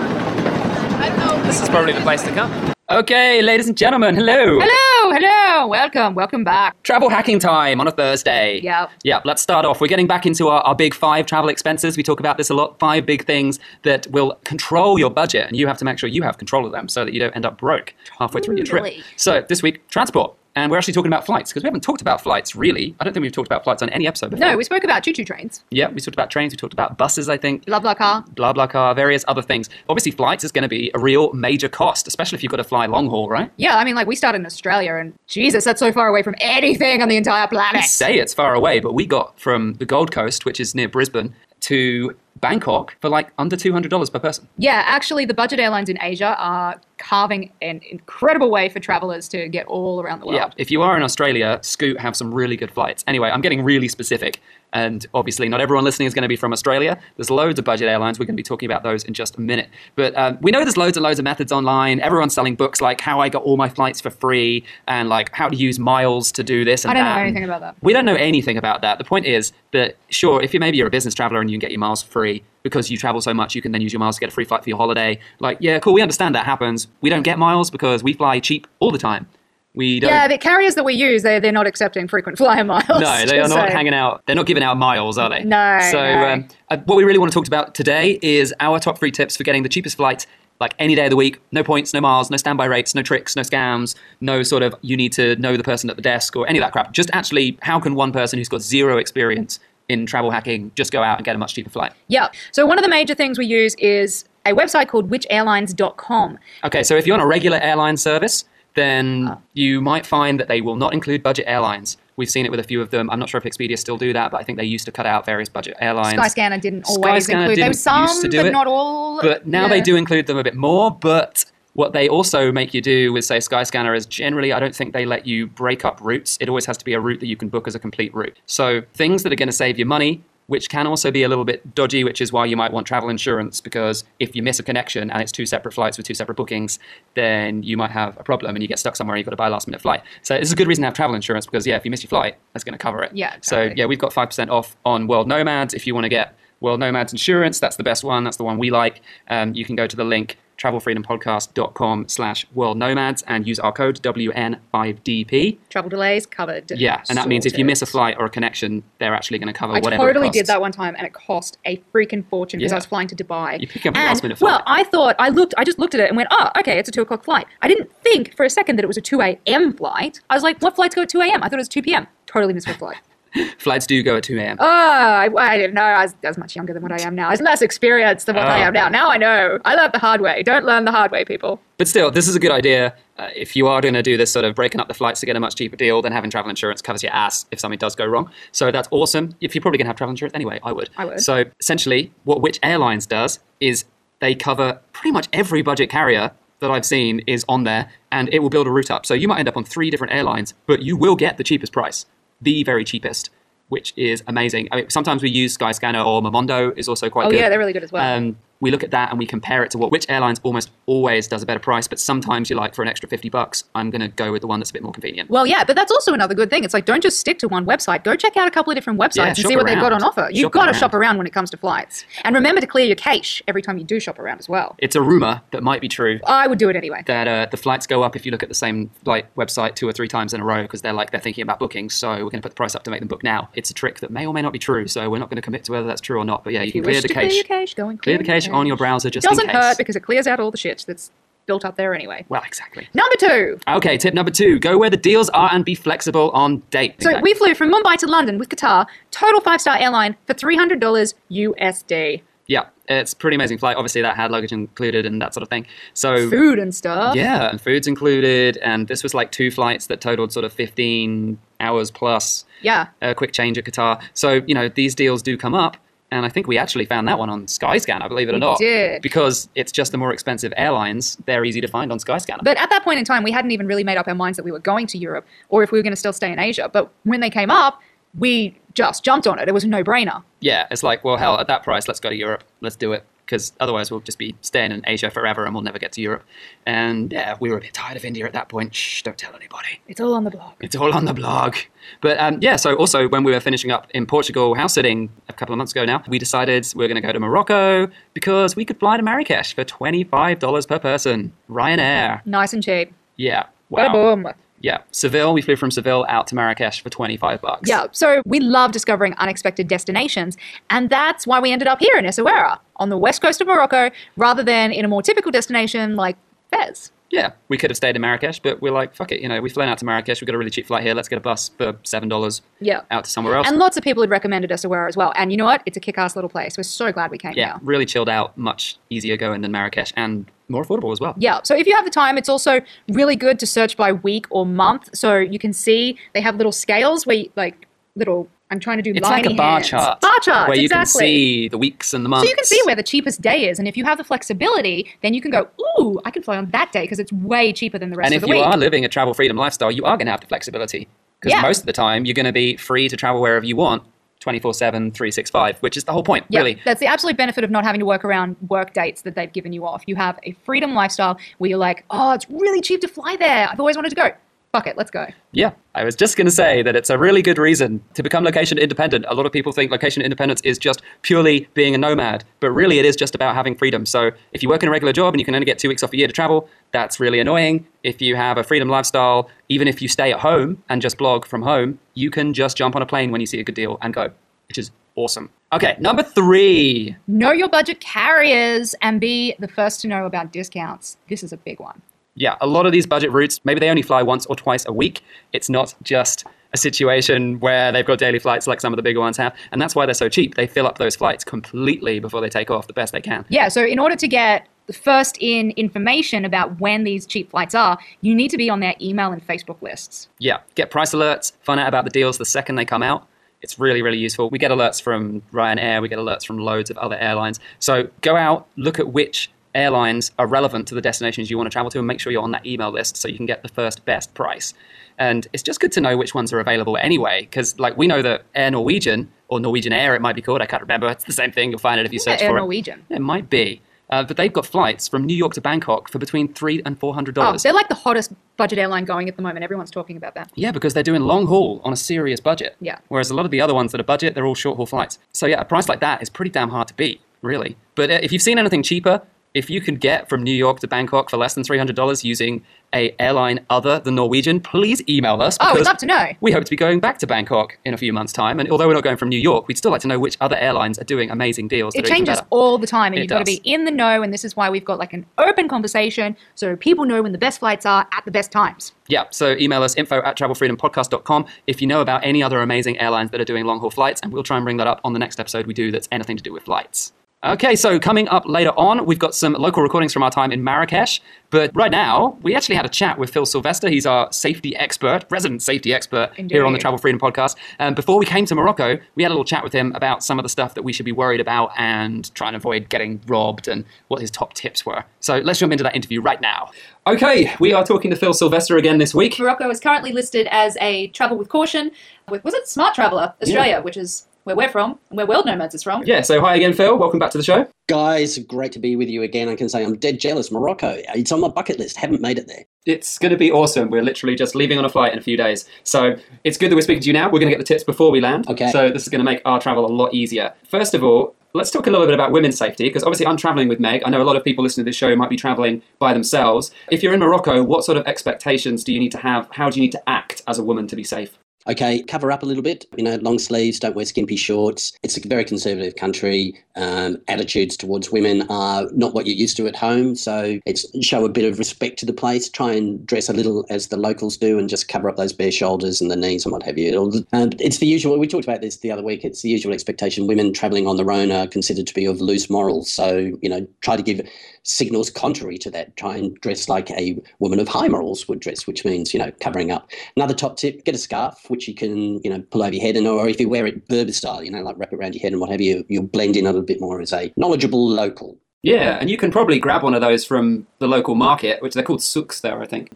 this 1.45 1.61
is 1.61 1.69
probably 1.69 1.93
the 1.93 2.01
place 2.01 2.23
to 2.23 2.31
come. 2.31 2.76
Okay, 2.89 3.41
ladies 3.41 3.67
and 3.67 3.77
gentlemen, 3.77 4.15
hello. 4.15 4.61
Hello, 4.61 5.13
hello, 5.13 5.67
welcome, 5.67 6.15
welcome 6.15 6.45
back. 6.45 6.81
Travel 6.83 7.09
hacking 7.09 7.37
time 7.37 7.81
on 7.81 7.87
a 7.89 7.91
Thursday. 7.91 8.61
Yep. 8.61 8.91
Yeah, 9.03 9.19
let's 9.25 9.41
start 9.41 9.65
off. 9.65 9.81
We're 9.81 9.87
getting 9.89 10.07
back 10.07 10.25
into 10.25 10.47
our, 10.47 10.61
our 10.61 10.73
big 10.73 10.93
five 10.93 11.25
travel 11.25 11.49
expenses. 11.49 11.97
We 11.97 12.03
talk 12.03 12.21
about 12.21 12.37
this 12.37 12.49
a 12.49 12.53
lot. 12.53 12.79
Five 12.79 13.05
big 13.05 13.25
things 13.25 13.59
that 13.83 14.07
will 14.11 14.39
control 14.45 14.97
your 14.97 15.09
budget, 15.09 15.47
and 15.47 15.57
you 15.57 15.67
have 15.67 15.77
to 15.79 15.83
make 15.83 15.99
sure 15.99 16.07
you 16.07 16.23
have 16.23 16.37
control 16.37 16.65
of 16.65 16.71
them 16.71 16.87
so 16.87 17.03
that 17.03 17.13
you 17.13 17.19
don't 17.19 17.35
end 17.35 17.45
up 17.45 17.57
broke 17.57 17.93
halfway 18.19 18.39
through 18.39 18.55
your 18.55 18.65
trip. 18.65 18.85
Totally. 18.85 19.03
So 19.17 19.43
this 19.49 19.61
week, 19.61 19.85
transport. 19.89 20.33
And 20.57 20.71
we're 20.71 20.77
actually 20.79 20.95
talking 20.95 21.09
about 21.09 21.23
flights 21.23 21.51
because 21.51 21.61
we 21.61 21.67
haven't 21.67 21.81
talked 21.81 22.01
about 22.01 22.19
flights 22.19 22.55
really. 22.55 22.95
I 22.99 23.03
don't 23.03 23.13
think 23.13 23.21
we've 23.21 23.31
talked 23.31 23.47
about 23.47 23.63
flights 23.63 23.83
on 23.83 23.89
any 23.89 24.07
episode 24.07 24.31
before. 24.31 24.47
No, 24.47 24.57
we 24.57 24.63
spoke 24.63 24.83
about 24.83 25.03
choo-choo 25.03 25.23
trains. 25.23 25.63
Yeah, 25.69 25.87
we 25.89 26.01
talked 26.01 26.15
about 26.15 26.31
trains, 26.31 26.51
we 26.51 26.57
talked 26.57 26.73
about 26.73 26.97
buses, 26.97 27.29
I 27.29 27.37
think. 27.37 27.65
BlaBlaCar. 27.65 28.33
Blah 28.33 28.53
blah 28.53 28.65
car, 28.65 28.95
various 28.95 29.23
other 29.27 29.43
things. 29.43 29.69
Obviously, 29.87 30.11
flights 30.13 30.43
is 30.43 30.51
going 30.51 30.63
to 30.63 30.67
be 30.67 30.89
a 30.95 30.99
real 30.99 31.31
major 31.33 31.69
cost, 31.69 32.07
especially 32.07 32.37
if 32.37 32.43
you've 32.43 32.49
got 32.49 32.57
to 32.57 32.63
fly 32.63 32.87
long 32.87 33.07
haul, 33.07 33.29
right? 33.29 33.51
Yeah, 33.57 33.77
I 33.77 33.83
mean, 33.85 33.93
like 33.93 34.07
we 34.07 34.15
started 34.15 34.39
in 34.39 34.47
Australia, 34.47 34.95
and 34.95 35.13
Jesus, 35.27 35.63
that's 35.63 35.79
so 35.79 35.91
far 35.91 36.07
away 36.07 36.23
from 36.23 36.33
anything 36.39 37.03
on 37.03 37.07
the 37.07 37.17
entire 37.17 37.47
planet. 37.47 37.81
We 37.81 37.87
say 37.87 38.17
it's 38.17 38.33
far 38.33 38.55
away, 38.55 38.79
but 38.79 38.95
we 38.95 39.05
got 39.05 39.39
from 39.39 39.75
the 39.75 39.85
Gold 39.85 40.11
Coast, 40.11 40.43
which 40.43 40.59
is 40.59 40.73
near 40.73 40.89
Brisbane, 40.89 41.35
to 41.59 42.15
Bangkok 42.41 42.95
for 43.01 43.09
like 43.09 43.31
under 43.37 43.55
two 43.55 43.71
hundred 43.71 43.89
dollars 43.89 44.09
per 44.09 44.19
person. 44.19 44.47
Yeah, 44.57 44.83
actually, 44.85 45.25
the 45.25 45.33
budget 45.33 45.59
airlines 45.59 45.89
in 45.89 45.97
Asia 46.01 46.35
are 46.37 46.79
carving 46.97 47.51
an 47.61 47.79
incredible 47.89 48.49
way 48.49 48.69
for 48.69 48.79
travelers 48.79 49.27
to 49.29 49.47
get 49.47 49.67
all 49.67 50.01
around 50.01 50.19
the 50.19 50.25
world. 50.25 50.39
Yeah, 50.39 50.49
if 50.57 50.71
you 50.71 50.81
are 50.81 50.97
in 50.97 51.03
Australia, 51.03 51.59
Scoot 51.61 51.99
have 51.99 52.15
some 52.15 52.33
really 52.33 52.57
good 52.57 52.71
flights. 52.71 53.03
Anyway, 53.07 53.29
I'm 53.29 53.41
getting 53.41 53.63
really 53.63 53.87
specific, 53.87 54.41
and 54.73 55.05
obviously, 55.13 55.47
not 55.47 55.61
everyone 55.61 55.83
listening 55.83 56.07
is 56.07 56.13
going 56.13 56.23
to 56.23 56.27
be 56.27 56.35
from 56.35 56.53
Australia. 56.53 56.99
There's 57.15 57.29
loads 57.29 57.59
of 57.59 57.65
budget 57.65 57.87
airlines. 57.87 58.19
We're 58.19 58.25
going 58.25 58.35
to 58.35 58.41
be 58.41 58.43
talking 58.43 58.67
about 58.67 58.83
those 58.83 59.03
in 59.03 59.13
just 59.13 59.37
a 59.37 59.41
minute. 59.41 59.69
But 59.95 60.17
um, 60.17 60.37
we 60.41 60.51
know 60.51 60.63
there's 60.63 60.77
loads 60.77 60.97
and 60.97 61.03
loads 61.03 61.19
of 61.19 61.23
methods 61.23 61.51
online. 61.51 61.99
Everyone's 61.99 62.33
selling 62.33 62.55
books 62.55 62.81
like 62.81 63.01
how 63.01 63.19
I 63.19 63.29
got 63.29 63.43
all 63.43 63.57
my 63.57 63.69
flights 63.69 64.01
for 64.01 64.09
free, 64.09 64.63
and 64.87 65.09
like 65.09 65.33
how 65.33 65.49
to 65.49 65.55
use 65.55 65.79
miles 65.79 66.31
to 66.33 66.43
do 66.43 66.65
this 66.65 66.83
and 66.83 66.91
I 66.91 66.93
don't 66.95 67.05
know 67.05 67.21
anything 67.21 67.43
about 67.43 67.61
that. 67.61 67.75
We 67.81 67.93
don't 67.93 68.05
know 68.05 68.15
anything 68.15 68.57
about 68.57 68.81
that. 68.81 68.97
The 68.97 69.03
point 69.03 69.25
is 69.25 69.53
that 69.71 69.95
sure, 70.09 70.41
if 70.41 70.53
you 70.53 70.59
maybe 70.59 70.77
you're 70.77 70.87
a 70.87 70.91
business 70.91 71.13
traveler 71.13 71.41
and 71.41 71.49
you 71.49 71.55
can 71.55 71.59
get 71.59 71.71
your 71.71 71.79
miles 71.79 72.01
for 72.01 72.25
free 72.27 72.43
because 72.63 72.91
you 72.91 72.97
travel 72.97 73.21
so 73.21 73.33
much, 73.33 73.55
you 73.55 73.61
can 73.61 73.71
then 73.71 73.81
use 73.81 73.93
your 73.93 73.99
miles 73.99 74.15
to 74.15 74.19
get 74.19 74.29
a 74.29 74.31
free 74.31 74.45
flight 74.45 74.63
for 74.63 74.69
your 74.69 74.77
holiday. 74.77 75.19
Like, 75.39 75.57
yeah, 75.61 75.79
cool. 75.79 75.93
We 75.93 76.01
understand 76.01 76.35
that 76.35 76.45
happens. 76.45 76.87
We 77.01 77.09
don't 77.09 77.23
get 77.23 77.39
miles 77.39 77.71
because 77.71 78.03
we 78.03 78.13
fly 78.13 78.39
cheap 78.39 78.67
all 78.79 78.91
the 78.91 78.97
time. 78.97 79.27
We 79.73 79.99
don't. 79.99 80.09
Yeah, 80.09 80.27
the 80.27 80.39
carriers 80.39 80.73
that 80.75 80.83
we 80.85 80.95
use, 80.95 81.21
they 81.21 81.39
they're 81.39 81.51
not 81.51 81.67
accepting 81.67 82.07
frequent 82.07 82.37
flyer 82.39 82.63
miles. 82.63 82.87
No, 82.89 83.25
they 83.25 83.39
are 83.39 83.47
not 83.47 83.69
hanging 83.69 83.93
out. 83.93 84.23
They're 84.25 84.35
not 84.35 84.47
giving 84.47 84.63
out 84.63 84.75
miles, 84.77 85.17
are 85.17 85.29
they? 85.29 85.43
No, 85.43 85.79
So, 85.91 85.97
no. 85.99 86.27
Um, 86.29 86.47
uh, 86.69 86.77
what 86.85 86.95
we 86.95 87.03
really 87.03 87.19
want 87.19 87.31
to 87.31 87.35
talk 87.37 87.47
about 87.47 87.75
today 87.75 88.17
is 88.21 88.53
our 88.59 88.79
top 88.79 88.97
three 88.97 89.11
tips 89.11 89.37
for 89.37 89.43
getting 89.43 89.61
the 89.63 89.69
cheapest 89.69 89.95
flight, 89.97 90.25
like 90.59 90.73
any 90.79 90.95
day 90.95 91.05
of 91.05 91.11
the 91.11 91.15
week. 91.15 91.39
No 91.51 91.63
points, 91.63 91.93
no 91.93 92.01
miles, 92.01 92.31
no 92.31 92.37
standby 92.37 92.65
rates, 92.65 92.95
no 92.95 93.03
tricks, 93.03 93.35
no 93.35 93.43
scams, 93.43 93.93
no 94.19 94.41
sort 94.41 94.63
of 94.63 94.73
you 94.81 94.97
need 94.97 95.13
to 95.13 95.35
know 95.35 95.55
the 95.55 95.63
person 95.63 95.91
at 95.91 95.95
the 95.95 96.01
desk 96.01 96.35
or 96.35 96.47
any 96.49 96.57
of 96.57 96.63
that 96.63 96.71
crap. 96.73 96.91
Just 96.91 97.11
actually, 97.13 97.57
how 97.61 97.79
can 97.79 97.93
one 97.93 98.11
person 98.11 98.39
who's 98.39 98.49
got 98.49 98.63
zero 98.63 98.97
experience 98.97 99.59
in 99.89 100.05
travel 100.05 100.31
hacking 100.31 100.71
just 100.75 100.91
go 100.91 101.01
out 101.01 101.17
and 101.17 101.25
get 101.25 101.35
a 101.35 101.39
much 101.39 101.53
cheaper 101.55 101.69
flight? 101.69 101.93
Yeah. 102.07 102.29
So 102.51 102.65
one 102.65 102.77
of 102.77 102.83
the 102.83 102.89
major 102.89 103.15
things 103.15 103.37
we 103.37 103.45
use 103.45 103.75
is 103.75 104.25
a 104.45 104.53
website 104.53 104.87
called 104.87 105.09
whichairlines.com. 105.09 106.37
Okay, 106.63 106.83
so 106.83 106.95
if 106.95 107.05
you're 107.07 107.15
on 107.15 107.21
a 107.21 107.27
regular 107.27 107.57
airline 107.57 107.97
service, 107.97 108.45
then 108.75 109.27
Ah. 109.29 109.37
you 109.53 109.81
might 109.81 110.05
find 110.05 110.39
that 110.39 110.47
they 110.47 110.61
will 110.61 110.75
not 110.75 110.93
include 110.93 111.23
budget 111.23 111.45
airlines. 111.47 111.97
We've 112.15 112.29
seen 112.29 112.45
it 112.45 112.51
with 112.51 112.59
a 112.59 112.63
few 112.63 112.81
of 112.81 112.89
them. 112.89 113.09
I'm 113.09 113.19
not 113.19 113.29
sure 113.29 113.37
if 113.39 113.43
Expedia 113.43 113.77
still 113.77 113.97
do 113.97 114.11
that, 114.13 114.31
but 114.31 114.39
I 114.39 114.43
think 114.43 114.57
they 114.57 114.65
used 114.65 114.85
to 114.85 114.91
cut 114.91 115.05
out 115.05 115.25
various 115.25 115.49
budget 115.49 115.75
airlines. 115.79 116.19
Skyscanner 116.19 116.59
didn't 116.59 116.85
always 116.87 117.27
Skyscanner 117.27 117.41
include. 117.41 117.55
Didn't 117.57 117.73
some, 117.75 118.07
to 118.21 118.27
do 118.27 118.37
but 118.37 118.45
it, 118.47 118.51
not 118.51 118.67
all. 118.67 119.21
But 119.21 119.45
now 119.47 119.63
Yeah. 119.63 119.67
they 119.69 119.81
do 119.81 119.95
include 119.95 120.25
them 120.27 120.37
a 120.37 120.43
bit 120.43 120.55
more. 120.55 120.91
But 120.91 121.45
what 121.77 121.93
they 121.93 122.09
also 122.09 122.51
make 122.51 122.73
you 122.73 122.81
do 122.81 123.13
with, 123.13 123.23
say, 123.23 123.37
Skyscanner 123.37 123.95
is 123.95 124.07
generally, 124.07 124.51
I 124.51 124.59
don't 124.59 124.75
think 124.75 124.93
they 124.93 125.05
let 125.05 125.27
you 125.27 125.45
break 125.45 125.85
up 125.85 125.99
routes. 126.01 126.35
It 126.41 126.49
always 126.49 126.65
has 126.65 126.75
to 126.77 126.83
be 126.83 126.93
a 126.93 126.99
route 126.99 127.19
that 127.19 127.27
you 127.27 127.37
can 127.37 127.49
book 127.49 127.67
as 127.67 127.75
a 127.75 127.79
complete 127.79 128.11
route. 128.15 128.35
So 128.47 128.81
things 128.95 129.21
that 129.21 129.31
are 129.31 129.35
going 129.35 129.47
to 129.47 129.53
save 129.53 129.77
you 129.77 129.85
money, 129.85 130.23
which 130.47 130.69
can 130.69 130.87
also 130.87 131.11
be 131.11 131.21
a 131.21 131.29
little 131.29 131.45
bit 131.45 131.75
dodgy, 131.75 132.03
which 132.03 132.19
is 132.19 132.33
why 132.33 132.47
you 132.47 132.57
might 132.57 132.73
want 132.73 132.87
travel 132.87 133.09
insurance 133.09 133.61
because 133.61 134.05
if 134.17 134.35
you 134.35 134.41
miss 134.41 134.57
a 134.57 134.63
connection 134.63 135.11
and 135.11 135.21
it's 135.21 135.31
two 135.31 135.45
separate 135.45 135.71
flights 135.71 135.97
with 135.97 136.07
two 136.07 136.15
separate 136.15 136.33
bookings, 136.33 136.79
then 137.13 137.61
you 137.61 137.77
might 137.77 137.91
have 137.91 138.17
a 138.17 138.23
problem 138.23 138.55
and 138.55 138.63
you 138.63 138.67
get 138.67 138.79
stuck 138.79 138.95
somewhere 138.95 139.15
and 139.15 139.19
you've 139.19 139.27
got 139.27 139.31
to 139.31 139.37
buy 139.37 139.45
a 139.45 139.51
last 139.51 139.67
minute 139.67 139.79
flight. 139.79 140.01
So 140.23 140.33
it's 140.33 140.51
a 140.51 140.55
good 140.55 140.67
reason 140.67 140.81
to 140.81 140.87
have 140.87 140.95
travel 140.95 141.15
insurance 141.15 141.45
because, 141.45 141.67
yeah, 141.67 141.75
if 141.75 141.85
you 141.85 141.91
miss 141.91 142.01
your 142.01 142.09
flight, 142.09 142.37
that's 142.53 142.63
going 142.63 142.73
to 142.73 142.79
cover 142.79 143.03
it. 143.03 143.11
Yeah, 143.13 143.35
So, 143.41 143.71
yeah, 143.75 143.85
we've 143.85 143.99
got 143.99 144.11
5% 144.11 144.49
off 144.49 144.75
on 144.83 145.05
World 145.05 145.27
Nomads 145.27 145.75
if 145.75 145.85
you 145.85 145.93
want 145.93 146.05
to 146.05 146.09
get 146.09 146.35
World 146.59 146.79
Nomads 146.79 147.13
Insurance. 147.13 147.59
That's 147.59 147.75
the 147.75 147.83
best 147.83 148.03
one. 148.03 148.23
That's 148.23 148.37
the 148.37 148.43
one 148.43 148.57
we 148.57 148.71
like. 148.71 149.01
Um, 149.27 149.53
you 149.53 149.63
can 149.63 149.75
go 149.75 149.85
to 149.85 149.95
the 149.95 150.03
link 150.03 150.37
travelfreedompodcast.com 150.57 152.07
slash 152.07 152.45
world 152.53 152.77
nomads 152.77 153.23
and 153.27 153.47
use 153.47 153.59
our 153.59 153.71
code 153.71 154.01
WN5DP. 154.01 155.57
travel 155.69 155.89
delays 155.89 156.25
covered. 156.25 156.71
Yeah, 156.71 157.03
and 157.09 157.17
that 157.17 157.27
means 157.27 157.45
if 157.45 157.57
you 157.57 157.65
miss 157.65 157.81
a 157.81 157.85
flight 157.85 158.15
or 158.19 158.25
a 158.25 158.29
connection, 158.29 158.83
they're 158.99 159.13
actually 159.15 159.39
going 159.39 159.53
to 159.53 159.57
cover 159.57 159.73
I 159.73 159.79
whatever 159.79 160.03
it 160.03 160.13
totally 160.13 160.29
did 160.29 160.45
that 160.47 160.61
one 160.61 160.71
time, 160.71 160.95
and 160.97 161.05
it 161.05 161.13
cost 161.13 161.57
a 161.65 161.77
freaking 161.93 162.27
fortune 162.29 162.59
because 162.59 162.71
Yeah. 162.71 162.75
I 162.75 162.79
was 162.79 162.85
flying 162.85 163.07
to 163.09 163.15
Dubai. 163.15 163.59
You 163.61 163.67
pick 163.67 163.85
up 163.85 163.95
a 163.95 163.97
and, 163.97 164.07
last-minute 164.07 164.41
Well. 164.41 164.61
I 164.65 164.83
thought 164.83 165.15
I 165.19 165.29
looked, 165.29 165.53
I 165.57 165.63
just 165.63 165.79
looked 165.79 165.93
at 165.93 165.99
it 166.01 166.07
and 166.07 166.17
went, 166.17 166.29
"Oh, 166.31 166.49
okay, 166.59 166.77
it's 166.79 166.89
a 166.89 166.91
two 166.91 167.01
o'clock 167.01 167.23
flight." 167.23 167.45
I 167.61 167.67
didn't 167.67 167.91
think 168.01 168.35
for 168.35 168.45
a 168.45 168.49
second 168.49 168.77
that 168.77 168.83
it 168.83 168.87
was 168.87 168.97
a 168.97 169.01
two 169.01 169.21
a.m. 169.21 169.73
flight. 169.73 170.21
I 170.29 170.33
was 170.35 170.43
like, 170.43 170.59
"What 170.61 170.75
flights 170.75 170.95
go 170.95 171.03
at 171.03 171.09
two 171.09 171.21
a.m.?" 171.21 171.43
I 171.43 171.49
thought 171.49 171.53
it 171.53 171.57
was 171.57 171.69
two 171.69 171.81
p.m. 171.81 172.07
Totally 172.25 172.53
missed 172.53 172.67
my 172.67 172.73
flight. 172.73 172.97
Flights 173.59 173.85
do 173.87 174.01
go 174.03 174.17
at 174.17 174.23
2 174.23 174.37
a.m. 174.39 174.57
Oh, 174.59 174.65
I, 174.65 175.29
I 175.37 175.57
didn't 175.57 175.73
know. 175.73 175.81
I 175.81 176.03
was, 176.03 176.15
I 176.23 176.27
was 176.27 176.37
much 176.37 176.55
younger 176.55 176.73
than 176.73 176.81
what 176.83 176.91
I 176.91 177.01
am 177.05 177.15
now. 177.15 177.27
I 177.27 177.31
was 177.31 177.41
less 177.41 177.61
experienced 177.61 178.25
than 178.25 178.35
what 178.35 178.47
I 178.47 178.61
Oh. 178.61 178.67
am 178.67 178.73
now. 178.73 178.89
Now 178.89 179.09
I 179.09 179.17
know. 179.17 179.59
I 179.65 179.75
learned 179.75 179.93
the 179.93 179.99
hard 179.99 180.21
way. 180.21 180.43
Don't 180.43 180.65
learn 180.65 180.85
the 180.85 180.91
hard 180.91 181.11
way, 181.11 181.25
people. 181.25 181.61
But 181.77 181.87
still, 181.87 182.09
this 182.11 182.27
is 182.27 182.35
a 182.35 182.39
good 182.39 182.51
idea. 182.51 182.95
Uh, 183.17 183.29
if 183.35 183.55
you 183.55 183.67
are 183.67 183.81
going 183.81 183.93
to 183.93 184.03
do 184.03 184.17
this 184.17 184.31
sort 184.31 184.45
of 184.45 184.55
breaking 184.55 184.79
up 184.81 184.87
the 184.87 184.93
flights 184.93 185.19
to 185.19 185.25
get 185.25 185.35
a 185.35 185.39
much 185.39 185.55
cheaper 185.55 185.75
deal, 185.75 186.01
then 186.01 186.11
having 186.11 186.29
travel 186.29 186.49
insurance 186.49 186.81
covers 186.81 187.03
your 187.03 187.11
ass 187.13 187.45
if 187.51 187.59
something 187.59 187.79
does 187.79 187.95
go 187.95 188.05
wrong. 188.05 188.29
So 188.51 188.71
that's 188.71 188.87
awesome. 188.91 189.35
If 189.41 189.53
you're 189.55 189.61
probably 189.61 189.77
going 189.77 189.85
to 189.85 189.89
have 189.89 189.97
travel 189.97 190.11
insurance 190.11 190.33
anyway, 190.35 190.59
I 190.63 190.71
would. 190.71 190.89
I 190.97 191.05
would. 191.05 191.19
So 191.21 191.45
essentially, 191.59 192.11
what 192.23 192.41
Which 192.41 192.59
Airlines 192.63 193.05
does 193.05 193.39
is 193.59 193.85
they 194.19 194.33
cover 194.35 194.79
pretty 194.93 195.11
much 195.11 195.27
every 195.33 195.61
budget 195.61 195.89
carrier 195.89 196.31
that 196.59 196.71
I've 196.71 196.85
seen 196.85 197.21
is 197.27 197.45
on 197.47 197.65
there, 197.65 197.91
and 198.11 198.29
it 198.33 198.39
will 198.39 198.49
build 198.49 198.65
a 198.65 198.71
route 198.71 198.89
up. 198.89 199.05
So 199.05 199.13
you 199.13 199.27
might 199.27 199.37
end 199.37 199.47
up 199.47 199.55
on 199.55 199.63
three 199.63 199.91
different 199.91 200.11
airlines, 200.13 200.55
but 200.65 200.81
you 200.81 200.97
will 200.97 201.15
get 201.15 201.37
the 201.37 201.43
cheapest 201.43 201.71
price, 201.71 202.07
the 202.41 202.63
very 202.63 202.83
cheapest. 202.83 203.29
Which 203.69 203.93
is 203.97 204.23
amazing. 204.27 204.69
I 204.71 204.77
mean, 204.77 204.89
sometimes 204.89 205.21
we 205.21 205.29
use 205.29 205.57
Skyscanner 205.57 206.05
or 206.05 206.21
Momondo 206.21 206.71
is 206.77 206.87
also 206.87 207.09
quite 207.09 207.25
Oh, 207.25 207.31
good. 207.31 207.39
yeah, 207.39 207.49
they're 207.49 207.59
really 207.59 207.73
good 207.73 207.83
as 207.83 207.91
well. 207.91 208.17
Um, 208.17 208.37
we 208.59 208.71
look 208.71 208.83
at 208.83 208.91
that 208.91 209.09
and 209.11 209.19
we 209.19 209.25
compare 209.25 209.63
it 209.63 209.71
to 209.71 209.77
what 209.77 209.91
which 209.91 210.05
airlines 210.09 210.39
almost 210.43 210.71
always 210.85 211.27
does 211.27 211.43
a 211.43 211.45
better 211.45 211.59
price, 211.59 211.87
but 211.87 211.99
sometimes 211.99 212.49
you're 212.49 212.57
like 212.59 212.73
for 212.73 212.81
an 212.81 212.87
extra 212.87 213.07
50 213.09 213.29
bucks, 213.29 213.63
I'm 213.75 213.89
going 213.89 214.01
to 214.01 214.07
go 214.07 214.31
with 214.31 214.41
the 214.41 214.47
one 214.47 214.59
that's 214.59 214.69
a 214.69 214.73
bit 214.73 214.83
more 214.83 214.91
convenient. 214.91 215.29
Well, 215.29 215.45
yeah, 215.45 215.63
but 215.63 215.75
that's 215.75 215.91
also 215.91 216.13
another 216.13 216.33
good 216.33 216.49
thing. 216.49 216.63
It's 216.63 216.73
like 216.73 216.85
don't 216.85 217.01
just 217.03 217.19
stick 217.19 217.39
to 217.39 217.47
one 217.47 217.65
website. 217.65 218.03
Go 218.03 218.15
check 218.15 218.37
out 218.37 218.47
a 218.47 218.51
couple 218.51 218.71
of 218.71 218.75
different 218.77 218.99
websites 218.99 219.15
Yeah, 219.17 219.27
and 219.27 219.37
see 219.37 219.55
what 219.55 219.65
they've 219.67 219.79
got 219.79 219.93
on 219.93 220.03
offer. 220.03 220.29
You've 220.31 220.43
Shop 220.43 220.51
got 220.53 220.65
to 220.67 220.73
shop 220.73 220.93
around 220.93 221.17
when 221.17 221.27
it 221.27 221.33
comes 221.33 221.49
to 221.51 221.57
flights. 221.57 222.05
And 222.23 222.35
remember 222.35 222.61
to 222.61 222.67
clear 222.67 222.85
your 222.85 222.95
cache 222.95 223.41
every 223.47 223.61
time 223.61 223.77
you 223.77 223.83
do 223.83 223.99
shop 223.99 224.19
around 224.19 224.39
as 224.39 224.47
well. 224.49 224.75
It's 224.79 224.95
a 224.95 225.01
rumor 225.01 225.41
that 225.51 225.63
might 225.63 225.81
be 225.81 225.87
true 225.87 226.19
I 226.25 226.47
would 226.47 226.57
do 226.57 226.69
it 226.69 226.75
anyway. 226.75 227.03
that 227.07 227.27
uh, 227.27 227.47
the 227.51 227.57
flights 227.57 227.85
go 227.87 228.03
up 228.03 228.15
if 228.15 228.25
you 228.25 228.31
look 228.31 228.43
at 228.43 228.49
the 228.49 228.55
same 228.55 228.89
flight 229.03 229.33
website 229.35 229.75
two 229.75 229.87
or 229.87 229.93
three 229.93 230.07
times 230.07 230.33
in 230.33 230.41
a 230.41 230.45
row 230.45 230.61
because 230.63 230.81
they're 230.81 230.93
like 230.93 231.11
they're 231.11 231.19
thinking 231.21 231.41
about 231.41 231.59
booking. 231.59 231.89
So 231.89 232.09
we're 232.11 232.17
going 232.31 232.31
to 232.31 232.41
put 232.41 232.49
the 232.51 232.55
price 232.55 232.75
up 232.75 232.83
to 232.83 232.91
make 232.91 232.99
them 232.99 233.07
book 233.07 233.23
now. 233.23 233.49
It's 233.53 233.69
a 233.69 233.73
trick 233.73 233.99
that 233.99 234.09
may 234.11 234.25
or 234.25 234.33
may 234.33 234.41
not 234.41 234.53
be 234.53 234.59
true. 234.59 234.87
So 234.87 235.09
we're 235.09 235.19
not 235.19 235.29
going 235.29 235.35
to 235.37 235.41
commit 235.41 235.63
to 235.65 235.71
whether 235.73 235.87
that's 235.87 236.01
true 236.01 236.17
or 236.19 236.25
not. 236.25 236.43
But 236.43 236.53
yeah, 236.53 236.61
you 236.61 236.67
If 236.67 236.73
can 236.73 236.77
you 236.77 236.83
clear 236.83 237.01
the 237.01 237.07
to 237.07 237.13
clear 237.13 237.25
cache. 237.27 237.35
your 237.35 237.43
cache, 237.43 237.73
go 237.75 237.89
and 237.89 238.01
Clear 238.01 238.17
the 238.17 238.23
cache 238.23 238.46
on 238.49 238.65
your 238.67 238.77
browser 238.77 239.09
just 239.09 239.25
in 239.25 239.29
Doesn't 239.31 239.47
case. 239.47 239.55
hurt 239.55 239.77
because 239.77 239.95
it 239.95 240.01
clears 240.01 240.27
out 240.27 240.39
all 240.39 240.51
the 240.51 240.57
shit 240.57 240.83
that's 240.87 241.11
built 241.45 241.63
up 241.63 241.77
there 241.77 241.95
anyway. 241.95 242.25
well, 242.27 242.43
exactly. 242.45 242.89
Number 242.93 243.15
two. 243.17 243.57
Okay, 243.69 243.97
tip 243.97 244.13
number 244.13 244.31
two: 244.31 244.59
go 244.59 244.77
where 244.77 244.89
the 244.89 244.97
deals 244.97 245.29
are 245.29 245.49
and 245.53 245.63
be 245.63 245.75
flexible 245.75 246.29
on 246.31 246.57
date. 246.71 247.01
So 247.01 247.19
we 247.21 247.33
flew 247.35 247.53
from 247.55 247.71
Mumbai 247.71 247.95
to 247.97 248.07
London 248.07 248.37
with 248.37 248.49
Qatar, 248.49 248.85
total 249.11 249.39
five 249.41 249.61
star 249.61 249.77
airline 249.77 250.17
for 250.25 250.33
$300 250.33 251.13
USD. 251.31 252.21
yeah, 252.47 252.65
it's 252.87 253.13
pretty 253.13 253.35
amazing 253.35 253.57
flight. 253.57 253.75
Obviously, 253.77 254.01
that 254.01 254.15
had 254.15 254.31
luggage 254.31 254.51
included 254.51 255.05
and 255.05 255.21
that 255.21 255.33
sort 255.33 255.41
of 255.43 255.49
thing. 255.49 255.65
So 255.93 256.29
Food 256.29 256.59
and 256.59 256.73
stuff. 256.75 257.15
Yeah, 257.15 257.49
and 257.49 257.59
food's 257.61 257.87
included, 257.87 258.57
and 258.57 258.87
this 258.87 259.03
was 259.03 259.13
like 259.13 259.31
two 259.31 259.51
flights 259.51 259.87
that 259.87 260.01
totaled 260.01 260.31
sort 260.33 260.43
of 260.45 260.53
15 260.53 261.37
hours 261.59 261.91
plus 261.91 262.45
Yeah. 262.61 262.87
a 263.01 263.13
quick 263.15 263.31
change 263.33 263.57
at 263.57 263.65
Qatar. 263.65 264.01
So, 264.13 264.41
you 264.47 264.53
know, 264.55 264.69
these 264.69 264.95
deals 264.95 265.21
do 265.21 265.37
come 265.37 265.53
up, 265.53 265.75
and 266.11 266.25
I 266.25 266.29
think 266.29 266.47
we 266.47 266.57
actually 266.57 266.85
found 266.85 267.07
that 267.07 267.19
one 267.19 267.29
on 267.29 267.45
Skyscanner, 267.47 268.01
I 268.03 268.07
believe 268.07 268.29
it 268.29 268.31
or 268.31 268.35
We 268.35 268.39
not. 268.39 268.57
did. 268.59 269.01
Because 269.01 269.49
it's 269.55 269.71
just 269.71 269.91
the 269.91 269.97
more 269.97 270.13
expensive 270.13 270.53
airlines, 270.55 271.17
they're 271.25 271.43
easy 271.43 271.59
to 271.61 271.67
find 271.67 271.91
on 271.91 271.99
Skyscanner. 271.99 272.43
But 272.43 272.57
at 272.57 272.69
that 272.69 272.83
point 272.83 272.99
in 272.99 273.05
time, 273.05 273.23
we 273.23 273.31
hadn't 273.31 273.51
even 273.51 273.67
really 273.67 273.83
made 273.83 273.97
up 273.97 274.07
our 274.07 274.15
minds 274.15 274.37
that 274.37 274.43
we 274.43 274.51
were 274.51 274.59
going 274.59 274.87
to 274.87 274.97
Europe 274.97 275.25
or 275.49 275.63
if 275.63 275.71
we 275.71 275.77
were 275.79 275.83
going 275.83 275.91
to 275.91 275.97
still 275.97 276.13
stay 276.13 276.31
in 276.31 276.39
Asia. 276.39 276.69
But 276.71 276.89
when 277.03 277.19
they 277.19 277.29
came 277.29 277.51
up, 277.51 277.81
we 278.17 278.57
just 278.73 279.03
jumped 279.03 279.27
on 279.27 279.37
it. 279.37 279.47
It 279.47 279.53
was 279.53 279.63
a 279.63 279.67
no 279.67 279.83
brainer. 279.83 280.23
yeah, 280.39 280.65
it's 280.71 280.81
like, 280.83 281.03
well, 281.03 281.17
hell, 281.17 281.39
at 281.39 281.47
that 281.47 281.63
price, 281.63 281.87
let's 281.87 281.99
go 281.99 282.09
to 282.09 282.15
Europe. 282.15 282.43
Let's 282.61 282.75
do 282.77 282.93
it. 282.93 283.03
Because 283.27 283.51
otherwise, 283.59 283.91
we'll 283.91 283.99
just 283.99 284.17
be 284.17 284.35
staying 284.39 284.71
in 284.71 284.81
Asia 284.87 285.11
forever 285.11 285.43
and 285.45 285.53
we'll 285.53 285.61
never 285.61 285.77
get 285.77 285.91
to 285.91 286.01
Europe. 286.01 286.23
And 286.65 287.11
yeah, 287.11 287.35
we 287.41 287.49
were 287.49 287.57
a 287.57 287.61
bit 287.61 287.73
tired 287.73 287.97
of 287.97 288.05
India 288.05 288.25
at 288.25 288.31
that 288.31 288.47
point. 288.47 288.73
Shh, 288.73 289.01
don't 289.01 289.17
tell 289.17 289.35
anybody. 289.35 289.81
It's 289.87 289.99
all 289.99 290.13
on 290.13 290.23
the 290.23 290.31
blog. 290.31 290.53
It's 290.61 290.77
all 290.77 290.93
on 290.93 291.03
the 291.03 291.13
blog. 291.13 291.57
But 292.01 292.17
um, 292.19 292.37
yeah, 292.41 292.55
so 292.55 292.75
also 292.75 293.09
when 293.09 293.25
we 293.25 293.33
were 293.33 293.41
finishing 293.41 293.69
up 293.69 293.87
in 293.91 294.05
Portugal 294.05 294.55
house 294.55 294.73
sitting 294.73 295.09
a 295.27 295.33
couple 295.33 295.53
of 295.53 295.57
months 295.57 295.73
ago 295.73 295.83
now, 295.83 296.03
we 296.07 296.17
decided 296.17 296.65
we're 296.73 296.87
going 296.87 296.95
to 296.95 297.01
go 297.01 297.11
to 297.11 297.19
Morocco 297.19 297.89
because 298.13 298.55
we 298.55 298.63
could 298.63 298.79
fly 298.79 298.95
to 298.95 299.03
Marrakesh 299.03 299.53
for 299.53 299.65
$25 299.65 300.67
per 300.67 300.79
person. 300.79 301.33
Ryanair. 301.49 302.25
Nice 302.25 302.53
and 302.53 302.63
cheap. 302.63 302.93
Yeah. 303.17 303.47
Wow. 303.69 303.91
boom. 303.91 304.27
Yeah. 304.61 304.79
Seville, 304.91 305.33
we 305.33 305.41
flew 305.41 305.55
from 305.55 305.71
Seville 305.71 306.05
out 306.09 306.27
to 306.27 306.35
Marrakesh 306.35 306.81
for 306.81 306.89
25 306.89 307.41
bucks. 307.41 307.69
Yeah, 307.69 307.87
so 307.91 308.21
we 308.25 308.39
love 308.39 308.71
discovering 308.71 309.13
unexpected 309.15 309.67
destinations, 309.67 310.37
and 310.69 310.89
that's 310.89 311.27
why 311.27 311.39
we 311.39 311.51
ended 311.51 311.67
up 311.67 311.79
here 311.79 311.95
in 311.97 312.05
Essaouira, 312.05 312.59
on 312.77 312.89
the 312.89 312.97
west 312.97 313.21
coast 313.21 313.41
of 313.41 313.47
Morocco, 313.47 313.91
rather 314.15 314.43
than 314.43 314.71
in 314.71 314.85
a 314.85 314.87
more 314.87 315.01
typical 315.01 315.31
destination 315.31 315.95
like 315.95 316.17
Fez. 316.51 316.91
Yeah. 317.09 317.31
We 317.47 317.57
could 317.57 317.69
have 317.69 317.77
stayed 317.77 317.95
in 317.95 318.01
Marrakesh, 318.01 318.39
but 318.39 318.61
we're 318.61 318.73
like, 318.73 318.93
fuck 318.93 319.11
it. 319.11 319.21
You 319.21 319.29
know, 319.29 319.39
we've 319.41 319.53
flown 319.53 319.69
out 319.69 319.77
to 319.77 319.85
Marrakesh. 319.85 320.19
We've 320.19 320.27
got 320.27 320.35
a 320.35 320.37
really 320.37 320.51
cheap 320.51 320.67
flight 320.67 320.83
here. 320.83 320.93
Let's 320.93 321.07
get 321.07 321.17
a 321.17 321.21
bus 321.21 321.49
for 321.57 321.73
$7 321.73 322.41
Yeah. 322.59 322.81
out 322.91 323.05
to 323.05 323.09
somewhere 323.09 323.35
else. 323.35 323.47
And 323.47 323.57
lots 323.57 323.77
of 323.77 323.83
people 323.83 324.03
had 324.03 324.09
recommended 324.09 324.51
Essaouira 324.51 324.89
as 324.89 324.97
well. 324.97 325.13
And 325.15 325.31
you 325.31 325.37
know 325.37 325.45
what? 325.45 325.61
It's 325.65 325.77
a 325.77 325.79
kick-ass 325.79 326.15
little 326.15 326.29
place. 326.29 326.57
We're 326.57 326.63
so 326.63 326.91
glad 326.91 327.11
we 327.11 327.17
came 327.17 327.33
yeah. 327.33 327.53
here. 327.53 327.59
Really 327.63 327.85
chilled 327.85 328.09
out, 328.09 328.37
much 328.37 328.77
easier 328.89 329.15
going 329.15 329.39
than 329.41 329.51
Marrakesh 329.51 329.93
and 329.95 330.25
more 330.49 330.63
affordable 330.63 330.91
as 330.91 330.99
well. 330.99 331.13
Yeah, 331.17 331.41
so 331.43 331.55
if 331.55 331.67
you 331.67 331.75
have 331.75 331.85
the 331.85 331.91
time, 331.91 332.17
it's 332.17 332.29
also 332.29 332.61
really 332.89 333.15
good 333.15 333.39
to 333.39 333.45
search 333.45 333.75
by 333.77 333.91
week 333.91 334.25
or 334.29 334.45
month. 334.45 334.89
So 334.95 335.17
you 335.17 335.39
can 335.39 335.53
see 335.53 335.97
they 336.13 336.21
have 336.21 336.35
little 336.37 336.51
scales 336.51 337.05
where, 337.05 337.17
you, 337.17 337.31
like, 337.35 337.67
little. 337.95 338.27
I'm 338.49 338.61
trying 338.61 338.77
to 338.77 338.81
do 338.81 338.93
It's 338.95 339.01
like 339.01 339.25
a 339.25 339.33
bar 339.33 339.55
hands. 339.55 339.67
chart. 339.67 339.99
Bar 339.99 340.11
charts, 340.21 340.47
Where 340.47 340.55
you 340.57 340.63
exactly. 340.63 340.83
can 340.83 340.85
see 340.85 341.47
the 341.49 341.57
weeks 341.57 341.93
and 341.93 342.05
the 342.05 342.09
months. 342.09 342.25
So 342.25 342.29
you 342.29 342.35
can 342.35 342.45
see 342.45 342.61
where 342.65 342.75
the 342.77 342.83
cheapest 342.83 343.21
day 343.21 343.49
is, 343.49 343.59
and 343.59 343.67
if 343.67 343.75
you 343.75 343.83
have 343.83 343.97
the 343.97 344.05
flexibility, 344.05 344.89
then 345.01 345.13
you 345.13 345.19
can 345.19 345.31
go, 345.31 345.49
"Ooh, 345.77 345.99
I 346.05 346.11
can 346.11 346.23
fly 346.23 346.37
on 346.37 346.45
that 346.51 346.71
day 346.71 346.83
because 346.83 346.97
it's 346.97 347.11
way 347.11 347.51
cheaper 347.51 347.77
than 347.77 347.89
the 347.89 347.97
rest 347.97 348.13
of 348.13 348.21
the 348.21 348.27
year. 348.27 348.35
and 348.35 348.39
if 348.39 348.45
you 348.45 348.49
week." 348.49 348.55
are 348.55 348.57
living 348.57 348.85
a 348.85 348.87
travel 348.87 349.13
freedom 349.13 349.35
lifestyle, 349.35 349.69
you 349.69 349.83
are 349.83 349.97
going 349.97 350.05
to 350.05 350.11
have 350.11 350.21
the 350.21 350.27
flexibility. 350.27 350.87
Because 351.19 351.33
Yeah. 351.35 351.41
most 351.41 351.59
of 351.59 351.65
the 351.65 351.73
time, 351.73 352.05
you're 352.05 352.13
going 352.13 352.25
to 352.25 352.31
be 352.31 352.55
free 352.55 352.87
to 352.87 352.95
travel 352.95 353.19
wherever 353.19 353.45
you 353.45 353.57
want 353.57 353.83
24 354.27 354.53
7, 354.55 354.91
365, 354.91 355.57
which 355.59 355.77
is 355.77 355.85
the 355.85 355.93
whole 355.93 356.03
point, 356.03 356.25
yeah, 356.27 356.39
really. 356.39 356.59
that's 356.65 356.81
the 356.81 356.85
absolute 356.85 357.15
benefit 357.15 357.45
of 357.45 357.49
not 357.49 357.63
having 357.63 357.79
to 357.79 357.85
work 357.85 358.03
around 358.03 358.35
work 358.49 358.73
dates 358.73 359.03
that 359.03 359.15
they've 359.15 359.31
given 359.31 359.53
you 359.53 359.65
off. 359.65 359.83
You 359.87 359.95
have 359.95 360.19
a 360.23 360.33
freedom 360.43 360.73
lifestyle 360.73 361.17
where 361.37 361.49
you're 361.49 361.57
like, 361.57 361.85
"Oh, 361.91 362.11
it's 362.11 362.29
really 362.29 362.59
cheap 362.59 362.81
to 362.81 362.89
fly 362.89 363.15
there. 363.15 363.47
I've 363.49 363.61
always 363.61 363.77
wanted 363.77 363.91
to 363.91 363.95
go. 363.95 364.11
Fuck 364.57 364.67
it, 364.67 364.77
let's 364.77 364.89
go." 364.89 365.05
Yeah, 365.33 365.51
I 365.75 365.83
was 365.83 365.95
just 365.95 366.17
going 366.17 366.25
to 366.25 366.31
say 366.31 366.63
that 366.63 366.75
it's 366.75 366.89
a 366.89 366.97
really 366.97 367.21
good 367.21 367.37
reason 367.37 367.83
to 367.93 368.01
become 368.01 368.23
location 368.23 368.57
independent. 368.57 369.05
A 369.07 369.13
lot 369.13 369.27
of 369.27 369.31
people 369.31 369.51
think 369.51 369.69
location 369.71 370.01
independence 370.01 370.41
is 370.41 370.57
just 370.57 370.81
purely 371.03 371.47
being 371.53 371.75
a 371.75 371.77
nomad, 371.77 372.23
but 372.39 372.49
really 372.49 372.79
it 372.79 372.85
is 372.85 372.95
just 372.95 373.13
about 373.13 373.35
having 373.35 373.55
freedom. 373.55 373.85
So 373.85 374.11
if 374.31 374.41
you 374.41 374.49
work 374.49 374.63
in 374.63 374.69
a 374.69 374.71
regular 374.71 374.93
job 374.93 375.13
and 375.13 375.21
you 375.21 375.25
can 375.25 375.35
only 375.35 375.45
get 375.45 375.59
two 375.59 375.69
weeks 375.69 375.83
off 375.83 375.93
a 375.93 375.97
year 375.97 376.07
to 376.07 376.13
travel, 376.13 376.49
that's 376.71 376.99
really 376.99 377.19
annoying. 377.19 377.67
If 377.83 378.01
you 378.01 378.15
have 378.15 378.39
a 378.39 378.43
freedom 378.43 378.67
lifestyle, 378.67 379.29
even 379.47 379.67
if 379.67 379.79
you 379.81 379.87
stay 379.87 380.11
at 380.11 380.21
home 380.21 380.63
and 380.69 380.81
just 380.81 380.97
blog 380.97 381.25
from 381.25 381.43
home, 381.43 381.79
you 381.93 382.09
can 382.09 382.33
just 382.33 382.57
jump 382.57 382.75
on 382.75 382.81
a 382.81 382.87
plane 382.87 383.11
when 383.11 383.21
you 383.21 383.27
see 383.27 383.39
a 383.39 383.43
good 383.43 383.55
deal 383.55 383.77
and 383.83 383.93
go, 383.93 384.09
which 384.47 384.57
is 384.57 384.71
awesome. 384.95 385.29
Okay, 385.53 385.77
number 385.79 386.03
three. 386.03 386.97
Know 387.07 387.31
your 387.31 387.47
budget 387.47 387.79
carriers 387.79 388.75
and 388.81 388.99
be 388.99 389.35
the 389.39 389.47
first 389.47 389.79
to 389.81 389.87
know 389.87 390.05
about 390.05 390.33
discounts. 390.33 390.97
This 391.07 391.23
is 391.23 391.31
a 391.31 391.37
big 391.37 391.59
one. 391.59 391.81
Yeah, 392.17 392.35
a 392.41 392.47
lot 392.47 392.65
of 392.65 392.71
these 392.71 392.85
budget 392.85 393.11
routes, 393.11 393.39
maybe 393.45 393.59
they 393.59 393.69
only 393.69 393.83
fly 393.83 394.01
once 394.01 394.25
or 394.25 394.35
twice 394.35 394.65
a 394.65 394.73
week. 394.73 395.01
It's 395.33 395.49
not 395.49 395.75
just 395.83 396.25
a 396.51 396.57
situation 396.57 397.39
where 397.39 397.71
they've 397.71 397.85
got 397.85 397.99
daily 397.99 398.19
flights 398.19 398.47
like 398.47 398.59
some 398.59 398.73
of 398.73 398.77
the 398.77 398.83
bigger 398.83 398.99
ones 398.99 399.17
have. 399.17 399.35
And 399.51 399.61
that's 399.61 399.75
why 399.75 399.85
they're 399.85 399.93
so 399.93 400.09
cheap. 400.09 400.35
They 400.35 400.47
fill 400.47 400.65
up 400.65 400.79
those 400.79 400.95
flights 400.95 401.23
completely 401.23 401.99
before 401.99 402.19
they 402.21 402.29
take 402.29 402.49
off 402.49 402.65
the 402.67 402.73
best 402.73 402.91
they 402.91 403.01
can. 403.01 403.23
Yeah, 403.29 403.49
so 403.49 403.63
in 403.63 403.77
order 403.77 403.95
to 403.95 404.07
get 404.07 404.47
the 404.65 404.73
first 404.73 405.17
in 405.21 405.51
information 405.51 406.25
about 406.25 406.59
when 406.59 406.83
these 406.83 407.05
cheap 407.05 407.29
flights 407.29 407.53
are, 407.53 407.77
you 408.01 408.15
need 408.15 408.29
to 408.31 408.37
be 408.37 408.49
on 408.49 408.61
their 408.61 408.75
email 408.81 409.11
and 409.11 409.25
Facebook 409.25 409.61
lists. 409.61 410.09
Yeah, 410.17 410.39
get 410.55 410.71
price 410.71 410.93
alerts, 410.93 411.33
find 411.41 411.59
out 411.59 411.67
about 411.67 411.85
the 411.85 411.91
deals 411.91 412.17
the 412.17 412.25
second 412.25 412.55
they 412.55 412.65
come 412.65 412.83
out. 412.83 413.07
It's 413.43 413.59
really, 413.59 413.83
really 413.83 413.99
useful. 413.99 414.31
We 414.31 414.39
get 414.39 414.49
alerts 414.49 414.81
from 414.81 415.21
Ryanair, 415.31 415.81
we 415.81 415.87
get 415.87 415.99
alerts 415.99 416.25
from 416.25 416.39
loads 416.39 416.71
of 416.71 416.77
other 416.79 416.97
airlines. 416.97 417.39
So 417.59 417.89
go 418.01 418.15
out, 418.15 418.47
look 418.55 418.79
at 418.79 418.87
which 418.87 419.29
airlines 419.57 420.11
are 420.19 420.27
relevant 420.27 420.67
to 420.69 420.75
the 420.75 420.81
destinations 420.81 421.29
you 421.29 421.37
want 421.37 421.47
to 421.47 421.51
travel 421.51 421.69
to, 421.71 421.79
and 421.79 421.87
make 421.87 421.99
sure 421.99 422.11
you're 422.11 422.23
on 422.23 422.31
that 422.31 422.45
email 422.45 422.71
list 422.71 422.95
so 422.95 423.07
you 423.07 423.17
can 423.17 423.25
get 423.25 423.41
the 423.43 423.49
first 423.49 423.83
best 423.85 424.13
price. 424.13 424.53
And 424.99 425.27
it's 425.33 425.43
just 425.43 425.59
good 425.59 425.71
to 425.73 425.81
know 425.81 425.97
which 425.97 426.15
ones 426.15 426.31
are 426.31 426.39
available 426.39 426.77
anyway, 426.77 427.21
because 427.21 427.59
like 427.59 427.77
we 427.77 427.87
know 427.87 428.01
that 428.01 428.23
Air 428.35 428.51
Norwegian 428.51 429.11
or 429.27 429.39
Norwegian 429.39 429.73
Air, 429.73 429.95
it 429.95 430.01
might 430.01 430.15
be 430.15 430.21
called. 430.21 430.41
I 430.41 430.45
can't 430.45 430.61
remember. 430.61 430.87
It's 430.91 431.03
the 431.03 431.11
same 431.11 431.31
thing. 431.31 431.49
You'll 431.49 431.59
find 431.59 431.79
it 431.79 431.85
if 431.85 431.93
you 431.93 431.99
search 431.99 432.19
for 432.19 432.25
it. 432.25 432.27
Air 432.27 432.31
for 432.31 432.37
Norwegian. 432.37 432.85
it. 432.89 432.95
It 432.95 433.01
might 433.01 433.29
be, 433.29 433.61
uh, 433.89 434.03
but 434.03 434.17
they've 434.17 434.31
got 434.33 434.45
flights 434.45 434.87
from 434.87 435.05
New 435.05 435.15
York 435.15 435.33
to 435.33 435.41
Bangkok 435.41 435.89
for 435.89 435.99
between 435.99 436.33
three 436.33 436.61
and 436.65 436.79
four 436.79 436.93
hundred 436.93 437.15
dollars. 437.15 437.41
Oh, 437.41 437.43
they're 437.43 437.53
like 437.53 437.67
the 437.69 437.75
hottest 437.75 438.11
budget 438.37 438.57
airline 438.59 438.85
going 438.85 439.07
at 439.09 439.15
the 439.15 439.21
moment. 439.21 439.43
Everyone's 439.43 439.71
talking 439.71 439.97
about 439.97 440.13
that. 440.15 440.31
Yeah, 440.35 440.51
because 440.51 440.73
they're 440.73 440.83
doing 440.83 441.01
long 441.01 441.25
haul 441.27 441.61
on 441.63 441.73
a 441.73 441.77
serious 441.77 442.19
budget. 442.19 442.55
Yeah. 442.59 442.79
Whereas 442.89 443.09
a 443.09 443.15
lot 443.15 443.25
of 443.25 443.31
the 443.31 443.41
other 443.41 443.53
ones 443.53 443.71
that 443.73 443.81
are 443.81 443.83
budget, 443.85 444.13
they're 444.15 444.25
all 444.25 444.35
short 444.35 444.57
haul 444.57 444.65
flights. 444.65 444.97
So 445.13 445.25
yeah, 445.25 445.41
a 445.41 445.45
price 445.45 445.67
like 445.69 445.79
that 445.81 446.01
is 446.01 446.09
pretty 446.09 446.31
damn 446.31 446.49
hard 446.49 446.67
to 446.69 446.73
beat, 446.73 447.01
really. 447.21 447.57
But 447.75 447.89
uh, 447.91 447.99
if 448.01 448.11
you've 448.11 448.21
seen 448.21 448.39
anything 448.39 448.63
cheaper, 448.63 449.01
if 449.37 449.51
you 449.51 449.61
can 449.61 449.75
get 449.75 450.09
from 450.09 450.23
New 450.23 450.33
York 450.33 450.59
to 450.61 450.67
Bangkok 450.67 451.11
for 451.11 451.17
less 451.17 451.35
than 451.35 451.43
three 451.43 451.59
hundred 451.59 451.75
dollars 451.75 452.03
using 452.03 452.43
a 452.73 452.93
airline 452.99 453.45
other 453.49 453.79
than 453.79 453.95
Norwegian, 453.95 454.41
please 454.41 454.83
email 454.89 455.21
us. 455.21 455.37
Oh, 455.39 455.53
we'd 455.53 455.65
love 455.65 455.77
to 455.77 455.85
know. 455.85 456.07
We 456.19 456.31
hope 456.31 456.43
to 456.43 456.49
be 456.49 456.55
going 456.55 456.81
back 456.81 456.97
to 456.97 457.07
Bangkok 457.07 457.57
in 457.63 457.73
a 457.73 457.77
few 457.77 457.93
months' 457.93 458.11
time, 458.11 458.39
and 458.39 458.49
although 458.49 458.67
we're 458.67 458.73
not 458.73 458.83
going 458.83 458.97
from 458.97 459.09
New 459.09 459.19
York, 459.19 459.47
we'd 459.47 459.57
still 459.57 459.71
like 459.71 459.81
to 459.81 459.87
know 459.87 459.99
which 459.99 460.17
other 460.21 460.35
airlines 460.35 460.79
are 460.79 460.83
doing 460.83 461.11
amazing 461.11 461.47
deals. 461.47 461.75
It 461.75 461.83
that 461.83 461.91
are 461.91 461.93
even 461.95 462.05
changes 462.07 462.25
all 462.31 462.57
the 462.57 462.67
time, 462.67 462.93
and 462.93 462.99
It 462.99 463.03
you've 463.03 463.09
got 463.09 463.19
to 463.19 463.25
be 463.25 463.41
in 463.43 463.65
the 463.65 463.71
know. 463.71 464.01
And 464.01 464.11
this 464.11 464.25
is 464.25 464.35
why 464.35 464.49
we've 464.49 464.65
got 464.65 464.79
like 464.79 464.93
an 464.93 465.05
open 465.19 465.47
conversation 465.47 466.17
so 466.33 466.55
people 466.55 466.85
know 466.85 467.03
when 467.03 467.11
the 467.11 467.17
best 467.19 467.39
flights 467.39 467.65
are 467.65 467.87
at 467.91 468.03
the 468.05 468.11
best 468.11 468.31
times. 468.31 468.73
Yeah, 468.87 469.05
so 469.11 469.35
email 469.37 469.61
us 469.61 469.75
info 469.75 470.01
at 470.01 470.17
travelfreedompodcast.com 470.17 471.25
if 471.45 471.61
you 471.61 471.67
know 471.67 471.81
about 471.81 472.03
any 472.03 472.23
other 472.23 472.41
amazing 472.41 472.79
airlines 472.79 473.11
that 473.11 473.21
are 473.21 473.25
doing 473.25 473.45
long 473.45 473.59
haul 473.59 473.69
flights, 473.69 474.01
and 474.01 474.11
we'll 474.11 474.23
try 474.23 474.37
and 474.37 474.45
bring 474.45 474.57
that 474.57 474.67
up 474.67 474.81
on 474.83 474.93
the 474.93 474.99
next 474.99 475.19
episode 475.19 475.45
we 475.45 475.53
do 475.53 475.71
that's 475.71 475.87
anything 475.91 476.17
to 476.17 476.23
do 476.23 476.33
with 476.33 476.43
flights. 476.43 476.93
Okay, 477.23 477.55
so 477.55 477.79
coming 477.79 478.07
up 478.09 478.27
later 478.27 478.51
on, 478.51 478.85
we've 478.85 478.99
got 478.99 479.15
some 479.15 479.33
local 479.33 479.63
recordings 479.63 479.91
from 479.91 480.03
our 480.03 480.11
time 480.11 480.31
in 480.31 480.43
Marrakesh. 480.43 481.01
But 481.31 481.49
right 481.55 481.71
now, 481.71 482.15
we 482.21 482.35
actually 482.35 482.55
had 482.55 482.65
a 482.65 482.69
chat 482.69 482.99
with 482.99 483.09
Phil 483.09 483.25
Sylvester. 483.25 483.69
He's 483.69 483.87
our 483.87 484.11
safety 484.13 484.55
expert, 484.55 485.03
resident 485.09 485.41
safety 485.41 485.73
expert 485.73 486.11
here 486.29 486.45
on 486.45 486.53
the 486.53 486.59
Travel 486.59 486.77
Freedom 486.77 487.01
podcast. 487.01 487.35
And 487.57 487.75
before 487.75 487.97
we 487.97 488.05
came 488.05 488.27
to 488.27 488.35
Morocco, 488.35 488.77
we 488.93 489.01
had 489.01 489.09
a 489.09 489.13
little 489.13 489.25
chat 489.25 489.43
with 489.43 489.51
him 489.51 489.71
about 489.73 490.03
some 490.03 490.19
of 490.19 490.23
the 490.23 490.29
stuff 490.29 490.53
that 490.53 490.61
we 490.61 490.71
should 490.71 490.85
be 490.85 490.91
worried 490.91 491.19
about 491.19 491.49
and 491.57 492.13
try 492.13 492.27
and 492.27 492.35
avoid 492.35 492.69
getting 492.69 493.01
robbed 493.07 493.47
and 493.47 493.65
what 493.87 493.99
his 493.99 494.11
top 494.11 494.35
tips 494.35 494.63
were. 494.63 494.85
So 494.99 495.17
let's 495.17 495.39
jump 495.39 495.51
into 495.51 495.63
that 495.63 495.75
interview 495.75 496.01
right 496.01 496.21
now. 496.21 496.51
Okay, 496.85 497.33
we 497.39 497.51
are 497.51 497.65
talking 497.65 497.89
to 497.89 497.97
Phil 497.97 498.13
Sylvester 498.13 498.57
again 498.57 498.77
this 498.77 498.93
week. 498.93 499.17
Morocco 499.19 499.49
is 499.49 499.59
currently 499.59 499.91
listed 499.91 500.27
as 500.29 500.55
a 500.61 500.89
travel 500.89 501.17
with 501.17 501.29
caution 501.29 501.71
with 502.09 502.23
was 502.23 502.35
it 502.35 502.47
Smart 502.47 502.75
Traveller 502.75 503.15
Australia, 503.23 503.59
which 503.61 503.75
is 503.75 504.05
where 504.27 504.35
we're 504.35 504.49
from, 504.49 504.77
and 504.89 504.97
where 504.97 505.05
World 505.05 505.25
Nomads 505.25 505.55
is 505.55 505.63
from. 505.63 505.83
Yeah, 505.85 506.01
so 506.01 506.19
hi 506.19 506.35
again, 506.35 506.51
Phil. 506.51 506.77
Welcome 506.77 506.99
back 506.99 507.11
to 507.11 507.17
the 507.17 507.23
show. 507.23 507.47
Guys, 507.69 508.17
great 508.19 508.51
to 508.51 508.59
be 508.59 508.75
with 508.75 508.89
you 508.89 509.01
again. 509.01 509.29
I 509.29 509.35
can 509.37 509.47
say 509.47 509.63
I'm 509.63 509.77
dead 509.77 510.01
jealous. 510.01 510.33
Morocco, 510.33 510.75
it's 510.93 511.13
on 511.13 511.21
my 511.21 511.29
bucket 511.29 511.57
list. 511.57 511.77
Haven't 511.77 512.01
made 512.01 512.19
it 512.19 512.27
there. 512.27 512.43
It's 512.65 512.99
going 512.99 513.13
to 513.13 513.17
be 513.17 513.31
awesome. 513.31 513.69
We're 513.69 513.83
literally 513.83 514.15
just 514.15 514.35
leaving 514.35 514.57
on 514.57 514.65
a 514.65 514.69
flight 514.69 514.91
in 514.91 514.99
a 514.99 515.01
few 515.01 515.15
days. 515.15 515.45
So 515.63 515.95
it's 516.25 516.37
good 516.37 516.51
that 516.51 516.55
we're 516.55 516.61
speaking 516.61 516.81
to 516.81 516.87
you 516.87 516.93
now. 516.93 517.05
We're 517.05 517.19
going 517.19 517.31
to 517.31 517.37
get 517.37 517.39
the 517.39 517.45
tips 517.45 517.63
before 517.63 517.89
we 517.89 518.01
land. 518.01 518.29
Okay. 518.29 518.51
So 518.51 518.69
this 518.69 518.83
is 518.83 518.89
going 518.89 518.99
to 518.99 519.05
make 519.05 519.21
our 519.23 519.39
travel 519.39 519.65
a 519.65 519.71
lot 519.71 519.93
easier. 519.93 520.33
First 520.49 520.73
of 520.73 520.83
all, 520.83 521.15
let's 521.33 521.49
talk 521.49 521.65
a 521.67 521.71
little 521.71 521.87
bit 521.87 521.93
about 521.93 522.11
women's 522.11 522.37
safety 522.37 522.65
because 522.65 522.83
obviously 522.83 523.07
I'm 523.07 523.15
traveling 523.15 523.47
with 523.47 523.61
Meg. 523.61 523.81
I 523.85 523.89
know 523.89 524.01
a 524.01 524.03
lot 524.03 524.17
of 524.17 524.25
people 524.25 524.43
listening 524.43 524.65
to 524.65 524.69
this 524.69 524.75
show 524.75 524.93
might 524.97 525.09
be 525.09 525.15
traveling 525.15 525.61
by 525.79 525.93
themselves. 525.93 526.51
If 526.69 526.83
you're 526.83 526.93
in 526.93 526.99
Morocco, 526.99 527.43
what 527.43 527.63
sort 527.63 527.77
of 527.77 527.87
expectations 527.87 528.65
do 528.65 528.73
you 528.73 528.79
need 528.79 528.91
to 528.91 528.97
have? 528.97 529.29
How 529.31 529.49
do 529.49 529.57
you 529.57 529.61
need 529.61 529.71
to 529.71 529.89
act 529.89 530.21
as 530.27 530.37
a 530.37 530.43
woman 530.43 530.67
to 530.67 530.75
be 530.75 530.83
safe? 530.83 531.17
Okay, 531.47 531.81
cover 531.83 532.11
up 532.11 532.23
a 532.23 532.25
little 532.25 532.43
bit. 532.43 532.65
You 532.77 532.83
know, 532.83 532.95
long 532.97 533.19
sleeves, 533.19 533.59
don't 533.59 533.75
wear 533.75 533.85
skimpy 533.85 534.17
shorts. 534.17 534.73
It's 534.83 534.97
a 534.97 535.07
very 535.07 535.23
conservative 535.23 535.75
country. 535.75 536.37
Um, 536.55 536.97
attitudes 537.07 537.55
towards 537.55 537.91
women 537.91 538.23
are 538.29 538.67
not 538.73 538.93
what 538.93 539.05
you're 539.05 539.15
used 539.15 539.37
to 539.37 539.47
at 539.47 539.55
home. 539.55 539.95
So 539.95 540.39
it's 540.45 540.65
show 540.83 541.05
a 541.05 541.09
bit 541.09 541.25
of 541.31 541.39
respect 541.39 541.79
to 541.79 541.85
the 541.85 541.93
place. 541.93 542.29
Try 542.29 542.53
and 542.53 542.85
dress 542.85 543.09
a 543.09 543.13
little 543.13 543.45
as 543.49 543.67
the 543.67 543.77
locals 543.77 544.17
do, 544.17 544.37
and 544.37 544.49
just 544.49 544.67
cover 544.67 544.89
up 544.89 544.97
those 544.97 545.13
bare 545.13 545.31
shoulders 545.31 545.79
and 545.79 545.89
the 545.89 545.95
knees 545.95 546.25
and 546.25 546.33
what 546.33 546.43
have 546.43 546.57
you. 546.57 547.05
Um, 547.13 547.29
it's 547.39 547.59
the 547.59 547.67
usual. 547.67 547.97
We 547.97 548.07
talked 548.07 548.25
about 548.25 548.41
this 548.41 548.57
the 548.57 548.71
other 548.71 548.83
week. 548.83 549.05
It's 549.05 549.21
the 549.21 549.29
usual 549.29 549.53
expectation. 549.53 550.07
Women 550.07 550.33
travelling 550.33 550.67
on 550.67 550.75
their 550.77 550.91
own 550.91 551.11
are 551.11 551.27
considered 551.27 551.67
to 551.67 551.73
be 551.73 551.85
of 551.85 552.01
loose 552.01 552.29
morals. 552.29 552.69
So 552.71 553.11
you 553.21 553.29
know, 553.29 553.47
try 553.61 553.77
to 553.77 553.83
give 553.83 554.01
signals 554.47 554.89
contrary 554.89 555.37
to 555.37 555.51
that. 555.51 555.75
Try 555.77 555.97
and 555.97 556.15
dress 556.21 556.49
like 556.49 556.71
a 556.71 556.99
woman 557.19 557.39
of 557.39 557.47
high 557.47 557.67
morals 557.67 558.07
would 558.07 558.19
dress, 558.19 558.47
which 558.47 558.65
means 558.65 558.93
you 558.93 558.99
know 558.99 559.11
covering 559.19 559.51
up. 559.51 559.69
Another 559.95 560.13
top 560.13 560.37
tip: 560.37 560.63
get 560.65 560.75
a 560.75 560.79
scarf, 560.79 561.29
which 561.29 561.47
you 561.47 561.53
can 561.53 562.01
you 562.03 562.09
know 562.09 562.21
pull 562.31 562.43
over 562.43 562.55
your 562.55 562.63
head, 562.63 562.75
and 562.75 562.87
or 562.87 563.07
if 563.07 563.19
you 563.19 563.29
wear 563.29 563.45
it 563.45 563.67
Berber 563.67 563.93
style, 563.93 564.23
you 564.23 564.31
know, 564.31 564.41
like 564.41 564.57
wrap 564.57 564.73
it 564.73 564.77
around 564.77 564.95
your 564.95 565.01
head 565.01 565.11
and 565.11 565.21
what 565.21 565.29
have 565.29 565.41
you, 565.41 565.65
you'll 565.69 565.83
blend 565.83 566.15
in 566.15 566.25
a 566.25 566.29
little 566.29 566.41
bit 566.41 566.61
more 566.61 566.81
as 566.81 566.93
a 566.93 567.13
knowledgeable 567.17 567.67
local. 567.67 568.17
Yeah, 568.43 568.77
and 568.79 568.89
you 568.89 568.97
can 568.97 569.11
probably 569.11 569.39
grab 569.39 569.63
one 569.63 569.73
of 569.73 569.81
those 569.81 570.05
from 570.05 570.47
the 570.59 570.67
local 570.67 570.95
market, 570.95 571.41
which 571.41 571.53
they're 571.53 571.63
called 571.63 571.83
souks 571.83 572.21
there, 572.21 572.41
I 572.41 572.45
think. 572.45 572.71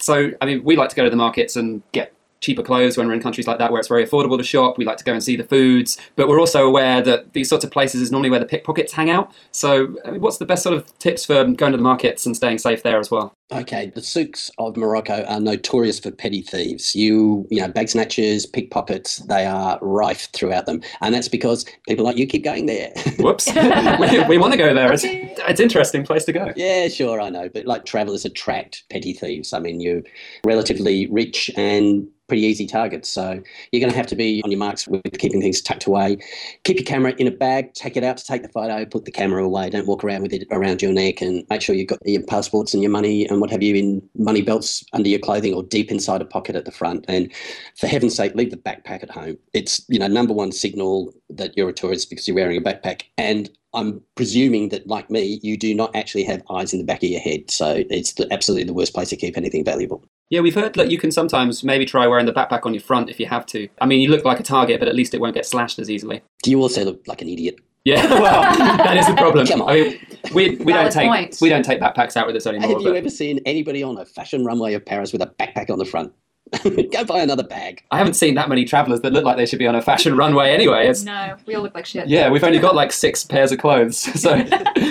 So, 0.00 0.32
I 0.40 0.46
mean, 0.46 0.64
we 0.64 0.76
like 0.76 0.90
to 0.90 0.96
go 0.96 1.04
to 1.04 1.10
the 1.10 1.16
markets 1.16 1.56
and 1.56 1.82
get 1.92 2.12
cheaper 2.44 2.62
clothes 2.62 2.96
when 2.96 3.06
we're 3.06 3.14
in 3.14 3.22
countries 3.22 3.46
like 3.46 3.58
that 3.58 3.72
where 3.72 3.80
it's 3.80 3.88
very 3.88 4.06
affordable 4.06 4.36
to 4.36 4.44
shop. 4.44 4.78
We 4.78 4.84
like 4.84 4.98
to 4.98 5.04
go 5.04 5.12
and 5.12 5.22
see 5.22 5.36
the 5.36 5.44
foods, 5.44 5.96
but 6.16 6.28
we're 6.28 6.38
also 6.38 6.66
aware 6.66 7.00
that 7.02 7.32
these 7.32 7.48
sorts 7.48 7.64
of 7.64 7.70
places 7.70 8.02
is 8.02 8.12
normally 8.12 8.30
where 8.30 8.40
the 8.40 8.46
pickpockets 8.46 8.92
hang 8.92 9.10
out. 9.10 9.32
So, 9.50 9.96
I 10.04 10.12
mean, 10.12 10.20
what's 10.20 10.38
the 10.38 10.46
best 10.46 10.62
sort 10.62 10.76
of 10.76 10.98
tips 10.98 11.24
for 11.24 11.44
going 11.44 11.72
to 11.72 11.78
the 11.78 11.82
markets 11.82 12.26
and 12.26 12.36
staying 12.36 12.58
safe 12.58 12.82
there 12.82 13.00
as 13.00 13.10
well? 13.10 13.32
Okay, 13.52 13.92
the 13.94 14.00
souks 14.00 14.50
of 14.58 14.76
Morocco 14.76 15.22
are 15.24 15.38
notorious 15.38 16.00
for 16.00 16.10
petty 16.10 16.40
thieves. 16.40 16.94
You, 16.94 17.46
you 17.50 17.60
know, 17.60 17.68
bag 17.68 17.90
snatchers, 17.90 18.46
pickpockets, 18.46 19.18
they 19.18 19.44
are 19.44 19.78
rife 19.82 20.28
throughout 20.32 20.64
them. 20.64 20.80
And 21.02 21.14
that's 21.14 21.28
because 21.28 21.66
people 21.86 22.06
like 22.06 22.16
you 22.16 22.26
keep 22.26 22.42
going 22.42 22.64
there. 22.64 22.90
Whoops. 23.18 23.46
we, 24.00 24.24
we 24.24 24.38
want 24.38 24.52
to 24.54 24.58
go 24.58 24.72
there. 24.72 24.90
It's, 24.92 25.04
it's 25.04 25.60
an 25.60 25.64
interesting 25.64 26.04
place 26.04 26.24
to 26.24 26.32
go. 26.32 26.52
yeah, 26.56 26.88
sure, 26.88 27.20
I 27.20 27.28
know. 27.28 27.50
But 27.52 27.66
like 27.66 27.84
travelers 27.84 28.24
attract 28.24 28.84
petty 28.88 29.12
thieves. 29.12 29.52
I 29.52 29.58
mean, 29.58 29.78
you're 29.78 30.02
relatively 30.44 31.06
rich 31.08 31.50
and 31.54 32.08
pretty 32.28 32.42
easy 32.42 32.66
targets. 32.66 33.08
So 33.08 33.42
you're 33.70 33.80
going 33.80 33.90
to 33.90 33.96
have 33.96 34.06
to 34.06 34.16
be 34.16 34.42
on 34.44 34.50
your 34.50 34.58
marks 34.58 34.88
with 34.88 35.02
keeping 35.18 35.40
things 35.40 35.60
tucked 35.60 35.86
away. 35.86 36.16
Keep 36.64 36.78
your 36.78 36.84
camera 36.84 37.14
in 37.18 37.26
a 37.26 37.30
bag, 37.30 37.74
take 37.74 37.96
it 37.96 38.04
out 38.04 38.16
to 38.16 38.24
take 38.24 38.42
the 38.42 38.48
photo, 38.48 38.84
put 38.86 39.04
the 39.04 39.10
camera 39.10 39.44
away. 39.44 39.70
Don't 39.70 39.86
walk 39.86 40.02
around 40.04 40.22
with 40.22 40.32
it 40.32 40.46
around 40.50 40.80
your 40.80 40.92
neck 40.92 41.20
and 41.20 41.44
make 41.50 41.60
sure 41.60 41.74
you've 41.74 41.88
got 41.88 41.98
your 42.04 42.22
passports 42.22 42.72
and 42.72 42.82
your 42.82 42.92
money 42.92 43.28
and 43.34 43.40
what 43.40 43.50
have 43.50 43.62
you 43.62 43.74
in 43.74 44.08
money 44.16 44.42
belts 44.42 44.84
under 44.92 45.08
your 45.08 45.18
clothing 45.18 45.52
or 45.54 45.62
deep 45.62 45.90
inside 45.90 46.22
a 46.22 46.24
pocket 46.24 46.56
at 46.56 46.64
the 46.64 46.70
front. 46.70 47.04
And 47.08 47.32
for 47.76 47.86
heaven's 47.86 48.16
sake, 48.16 48.34
leave 48.34 48.50
the 48.50 48.56
backpack 48.56 49.02
at 49.02 49.10
home. 49.10 49.36
It's, 49.52 49.84
you 49.88 49.98
know, 49.98 50.06
number 50.06 50.32
one 50.32 50.52
signal 50.52 51.12
that 51.30 51.56
you're 51.56 51.68
a 51.68 51.74
tourist 51.74 52.08
because 52.08 52.26
you're 52.26 52.36
wearing 52.36 52.56
a 52.56 52.60
backpack. 52.60 53.02
And 53.18 53.50
I'm 53.74 54.00
presuming 54.14 54.68
that, 54.70 54.86
like 54.86 55.10
me, 55.10 55.40
you 55.42 55.56
do 55.56 55.74
not 55.74 55.94
actually 55.94 56.24
have 56.24 56.42
eyes 56.48 56.72
in 56.72 56.78
the 56.78 56.84
back 56.84 57.02
of 57.02 57.10
your 57.10 57.20
head. 57.20 57.50
So 57.50 57.84
it's 57.90 58.14
the, 58.14 58.32
absolutely 58.32 58.64
the 58.64 58.74
worst 58.74 58.94
place 58.94 59.10
to 59.10 59.16
keep 59.16 59.36
anything 59.36 59.64
valuable. 59.64 60.04
Yeah, 60.30 60.40
we've 60.40 60.54
heard 60.54 60.74
that 60.74 60.90
you 60.90 60.98
can 60.98 61.12
sometimes 61.12 61.62
maybe 61.62 61.84
try 61.84 62.06
wearing 62.06 62.26
the 62.26 62.32
backpack 62.32 62.64
on 62.64 62.72
your 62.72 62.80
front 62.80 63.10
if 63.10 63.20
you 63.20 63.26
have 63.26 63.44
to. 63.46 63.68
I 63.80 63.86
mean, 63.86 64.00
you 64.00 64.08
look 64.08 64.24
like 64.24 64.40
a 64.40 64.44
target, 64.44 64.80
but 64.80 64.88
at 64.88 64.94
least 64.94 65.12
it 65.12 65.20
won't 65.20 65.34
get 65.34 65.44
slashed 65.44 65.78
as 65.78 65.90
easily. 65.90 66.22
Do 66.42 66.50
you 66.50 66.60
also 66.60 66.84
look 66.84 67.06
like 67.06 67.20
an 67.20 67.28
idiot? 67.28 67.58
Yeah, 67.84 68.06
well, 68.20 68.42
that 68.78 68.96
is 68.96 69.06
the 69.06 69.14
problem. 69.14 69.46
I 69.68 69.74
mean, 69.74 70.00
we, 70.32 70.56
we 70.56 70.72
don't 70.72 70.90
take 70.90 71.06
point. 71.06 71.36
we 71.42 71.50
don't 71.50 71.64
take 71.64 71.80
backpacks 71.80 72.16
out 72.16 72.26
with 72.26 72.34
us 72.34 72.46
anymore. 72.46 72.70
Have 72.70 72.80
you 72.80 72.88
but 72.88 72.96
ever 72.96 73.10
seen 73.10 73.40
anybody 73.44 73.82
on 73.82 73.98
a 73.98 74.06
fashion 74.06 74.42
runway 74.42 74.72
of 74.72 74.86
Paris 74.86 75.12
with 75.12 75.20
a 75.20 75.26
backpack 75.38 75.68
on 75.68 75.78
the 75.78 75.84
front? 75.84 76.12
Go 76.92 77.04
buy 77.04 77.20
another 77.20 77.42
bag. 77.42 77.82
I 77.90 77.98
haven't 77.98 78.14
seen 78.14 78.34
that 78.34 78.48
many 78.48 78.64
travellers 78.64 79.00
that 79.00 79.12
look 79.12 79.24
like 79.24 79.36
they 79.36 79.46
should 79.46 79.58
be 79.58 79.66
on 79.66 79.74
a 79.74 79.82
fashion 79.82 80.16
runway 80.16 80.50
anyway. 80.50 80.86
It's, 80.86 81.02
No, 81.02 81.36
we 81.46 81.54
all 81.54 81.62
look 81.62 81.74
like 81.74 81.86
shit. 81.86 82.06
yeah, 82.08 82.30
we've 82.30 82.44
only 82.44 82.58
got 82.58 82.74
like 82.74 82.92
six 83.04 83.24
pairs 83.24 83.50
of 83.50 83.58
clothes, 83.58 83.98
so 84.20 84.36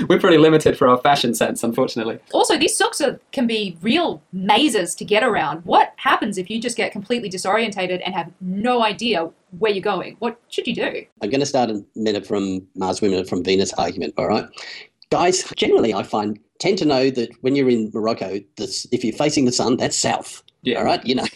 we're 0.09 0.19
pretty 0.19 0.37
limited 0.37 0.77
for 0.77 0.87
our 0.87 0.97
fashion 0.97 1.33
sense, 1.33 1.63
unfortunately. 1.63 2.19
Also, 2.33 2.57
these 2.57 2.75
souks 2.75 2.99
are, 3.01 3.19
can 3.31 3.47
be 3.47 3.77
real 3.81 4.21
mazes 4.33 4.95
to 4.95 5.05
get 5.05 5.23
around. 5.23 5.63
What 5.65 5.93
happens 5.97 6.37
if 6.37 6.49
you 6.49 6.59
just 6.59 6.75
get 6.75 6.91
completely 6.91 7.29
disorientated 7.29 8.01
and 8.03 8.13
have 8.13 8.31
no 8.41 8.83
idea 8.83 9.29
where 9.59 9.71
you're 9.71 9.81
going? 9.81 10.15
What 10.19 10.39
should 10.49 10.67
you 10.67 10.75
do? 10.75 11.05
I'm 11.21 11.29
going 11.29 11.39
to 11.39 11.45
start 11.45 11.69
a 11.69 11.83
minute 11.95 12.25
from 12.25 12.67
Mars 12.75 13.01
Women 13.01 13.25
from 13.25 13.43
Venus 13.43 13.71
argument, 13.73 14.15
all 14.17 14.27
right? 14.27 14.45
Guys, 15.11 15.43
generally, 15.55 15.93
I 15.93 16.03
find 16.03 16.39
tend 16.59 16.77
to 16.79 16.85
know 16.85 17.09
that 17.11 17.29
when 17.41 17.55
you're 17.55 17.69
in 17.69 17.91
Morocco, 17.93 18.39
this, 18.57 18.87
if 18.91 19.03
you're 19.03 19.13
facing 19.15 19.45
the 19.45 19.51
sun, 19.51 19.77
that's 19.77 19.97
south. 19.97 20.41
Yeah. 20.63 20.79
All 20.79 20.85
right, 20.85 21.05
you 21.05 21.15
know. 21.15 21.25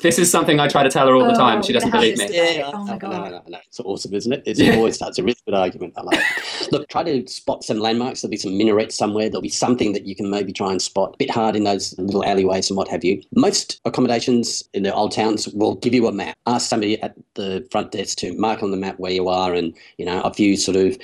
This 0.00 0.16
is 0.16 0.30
something 0.30 0.60
I 0.60 0.68
try 0.68 0.84
to 0.84 0.90
tell 0.90 1.08
her 1.08 1.14
all 1.16 1.24
the 1.24 1.32
Oh, 1.32 1.36
time. 1.36 1.60
She 1.60 1.72
doesn't 1.72 1.90
believe 1.90 2.18
me. 2.18 2.26
this- 2.28 2.56
Yeah, 2.56 2.70
Oh 2.72 2.84
my 2.84 2.92
no, 2.92 2.98
God. 3.00 3.10
no, 3.10 3.28
no, 3.30 3.42
no. 3.48 3.58
It's 3.66 3.80
awesome, 3.80 4.14
isn't 4.14 4.32
it? 4.32 4.44
It's 4.46 4.60
Yeah. 4.60 4.76
always 4.76 4.94
starts 4.94 5.18
a 5.18 5.24
really 5.24 5.34
good 5.44 5.54
argument. 5.56 5.94
I 5.96 6.02
like 6.02 6.20
it. 6.20 6.70
Look, 6.70 6.86
try 6.88 7.02
to 7.02 7.26
spot 7.26 7.64
some 7.64 7.80
landmarks. 7.80 8.20
There'll 8.20 8.30
be 8.30 8.36
some 8.36 8.56
minarets 8.56 8.94
somewhere. 8.94 9.28
There'll 9.28 9.42
be 9.42 9.48
something 9.48 9.94
that 9.94 10.06
you 10.06 10.14
can 10.14 10.30
maybe 10.30 10.52
try 10.52 10.70
and 10.70 10.80
spot. 10.80 11.14
A 11.14 11.16
bit 11.16 11.30
hard 11.30 11.56
in 11.56 11.64
those 11.64 11.98
little 11.98 12.24
alleyways 12.24 12.70
and 12.70 12.76
what 12.76 12.86
have 12.88 13.02
you. 13.02 13.20
Most 13.34 13.80
accommodations 13.86 14.62
in 14.72 14.84
the 14.84 14.94
old 14.94 15.10
towns 15.10 15.48
will 15.48 15.74
give 15.76 15.94
you 15.94 16.06
a 16.06 16.12
map. 16.12 16.36
Ask 16.46 16.68
somebody 16.68 17.02
at 17.02 17.14
the 17.34 17.66
front 17.72 17.90
desk 17.90 18.18
to 18.18 18.32
mark 18.38 18.62
on 18.62 18.70
the 18.70 18.76
map 18.76 19.00
where 19.00 19.10
you 19.12 19.28
are, 19.28 19.52
and 19.52 19.74
you 19.96 20.06
know 20.06 20.20
a 20.22 20.32
few 20.32 20.56
sort 20.56 20.76
of 20.76 20.96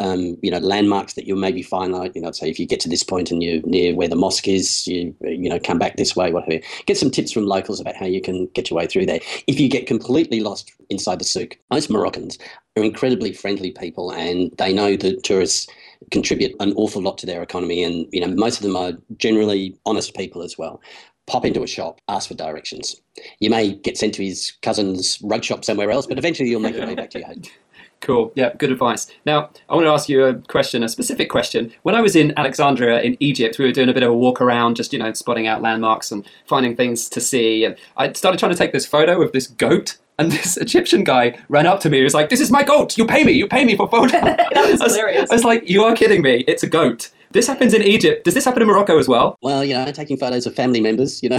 um, 0.00 0.38
you 0.42 0.50
know 0.50 0.58
landmarks 0.58 1.12
that 1.14 1.26
you'll 1.26 1.38
maybe 1.38 1.62
find. 1.62 1.92
Like 1.92 2.14
you 2.14 2.22
know, 2.22 2.32
say 2.32 2.48
if 2.48 2.58
you 2.58 2.66
get 2.66 2.80
to 2.80 2.88
this 2.88 3.02
point 3.02 3.30
and 3.30 3.42
you're 3.42 3.60
near 3.66 3.94
where 3.94 4.08
the 4.08 4.16
mosque 4.16 4.48
is, 4.48 4.86
you 4.86 5.14
you 5.20 5.50
know 5.50 5.58
come 5.58 5.78
back 5.78 5.96
this 5.96 6.16
way, 6.16 6.32
whatever. 6.32 6.62
Get 6.86 6.96
some 6.96 7.07
tips 7.10 7.32
from 7.32 7.46
locals 7.46 7.80
about 7.80 7.96
how 7.96 8.06
you 8.06 8.20
can 8.20 8.46
get 8.54 8.70
your 8.70 8.78
way 8.78 8.86
through 8.86 9.06
there. 9.06 9.20
If 9.46 9.60
you 9.60 9.68
get 9.68 9.86
completely 9.86 10.40
lost 10.40 10.72
inside 10.90 11.18
the 11.18 11.24
souk, 11.24 11.56
most 11.70 11.90
Moroccans 11.90 12.38
are 12.76 12.84
incredibly 12.84 13.32
friendly 13.32 13.72
people 13.72 14.10
and 14.12 14.52
they 14.58 14.72
know 14.72 14.96
that 14.96 15.24
tourists 15.24 15.66
contribute 16.10 16.54
an 16.60 16.72
awful 16.74 17.02
lot 17.02 17.18
to 17.18 17.26
their 17.26 17.42
economy 17.42 17.82
and 17.82 18.06
you 18.12 18.20
know 18.20 18.28
most 18.28 18.58
of 18.58 18.62
them 18.62 18.76
are 18.76 18.92
generally 19.16 19.76
honest 19.86 20.14
people 20.14 20.42
as 20.42 20.56
well. 20.56 20.80
Pop 21.26 21.44
into 21.44 21.62
a 21.62 21.66
shop 21.66 22.00
ask 22.08 22.28
for 22.28 22.34
directions. 22.34 23.00
You 23.40 23.50
may 23.50 23.74
get 23.74 23.98
sent 23.98 24.14
to 24.14 24.24
his 24.24 24.52
cousin's 24.62 25.18
rug 25.22 25.44
shop 25.44 25.64
somewhere 25.64 25.90
else 25.90 26.06
but 26.06 26.18
eventually 26.18 26.48
you'll 26.48 26.60
make 26.60 26.76
your 26.76 26.86
way 26.86 26.94
back 26.94 27.10
to 27.10 27.18
your 27.18 27.28
home 27.28 27.42
Cool. 28.00 28.32
Yeah, 28.34 28.52
good 28.56 28.70
advice. 28.70 29.10
Now, 29.26 29.50
I 29.68 29.74
want 29.74 29.86
to 29.86 29.90
ask 29.90 30.08
you 30.08 30.24
a 30.24 30.34
question, 30.34 30.82
a 30.82 30.88
specific 30.88 31.28
question. 31.28 31.72
When 31.82 31.94
I 31.94 32.00
was 32.00 32.14
in 32.14 32.32
Alexandria 32.38 33.00
in 33.00 33.16
Egypt, 33.20 33.58
we 33.58 33.64
were 33.64 33.72
doing 33.72 33.88
a 33.88 33.92
bit 33.92 34.02
of 34.02 34.10
a 34.10 34.16
walk 34.16 34.40
around, 34.40 34.76
just, 34.76 34.92
you 34.92 34.98
know, 34.98 35.12
spotting 35.12 35.46
out 35.46 35.62
landmarks 35.62 36.12
and 36.12 36.24
finding 36.46 36.76
things 36.76 37.08
to 37.10 37.20
see. 37.20 37.64
And 37.64 37.76
I 37.96 38.12
started 38.12 38.38
trying 38.38 38.52
to 38.52 38.58
take 38.58 38.72
this 38.72 38.86
photo 38.86 39.20
of 39.20 39.32
this 39.32 39.46
goat. 39.46 39.98
And 40.20 40.32
this 40.32 40.56
Egyptian 40.56 41.04
guy 41.04 41.38
ran 41.48 41.66
up 41.66 41.80
to 41.80 41.90
me. 41.90 41.98
He 41.98 42.04
was 42.04 42.14
like, 42.14 42.28
"This 42.28 42.40
is 42.40 42.50
my 42.50 42.64
goat. 42.64 42.98
You 42.98 43.06
pay 43.06 43.22
me. 43.22 43.30
You 43.30 43.46
pay 43.46 43.64
me 43.64 43.76
for 43.76 43.88
photo." 43.88 44.18
That 44.20 44.50
was 44.52 44.80
I 44.80 44.84
was, 44.84 44.96
hilarious. 44.96 45.30
I 45.30 45.34
was 45.34 45.44
like, 45.44 45.68
"You 45.70 45.84
are 45.84 45.94
kidding 45.94 46.22
me. 46.22 46.44
It's 46.48 46.64
a 46.64 46.66
goat." 46.66 47.10
This 47.30 47.46
happens 47.46 47.72
in 47.72 47.82
Egypt. 47.82 48.24
Does 48.24 48.34
this 48.34 48.44
happen 48.44 48.62
in 48.62 48.66
Morocco 48.66 48.98
as 48.98 49.06
well? 49.06 49.38
well 49.42 49.62
you 49.62 49.74
know 49.74 49.92
taking 49.92 50.16
photos 50.16 50.46
of 50.46 50.54
family 50.54 50.80
members 50.80 51.22
you 51.22 51.28
know 51.28 51.38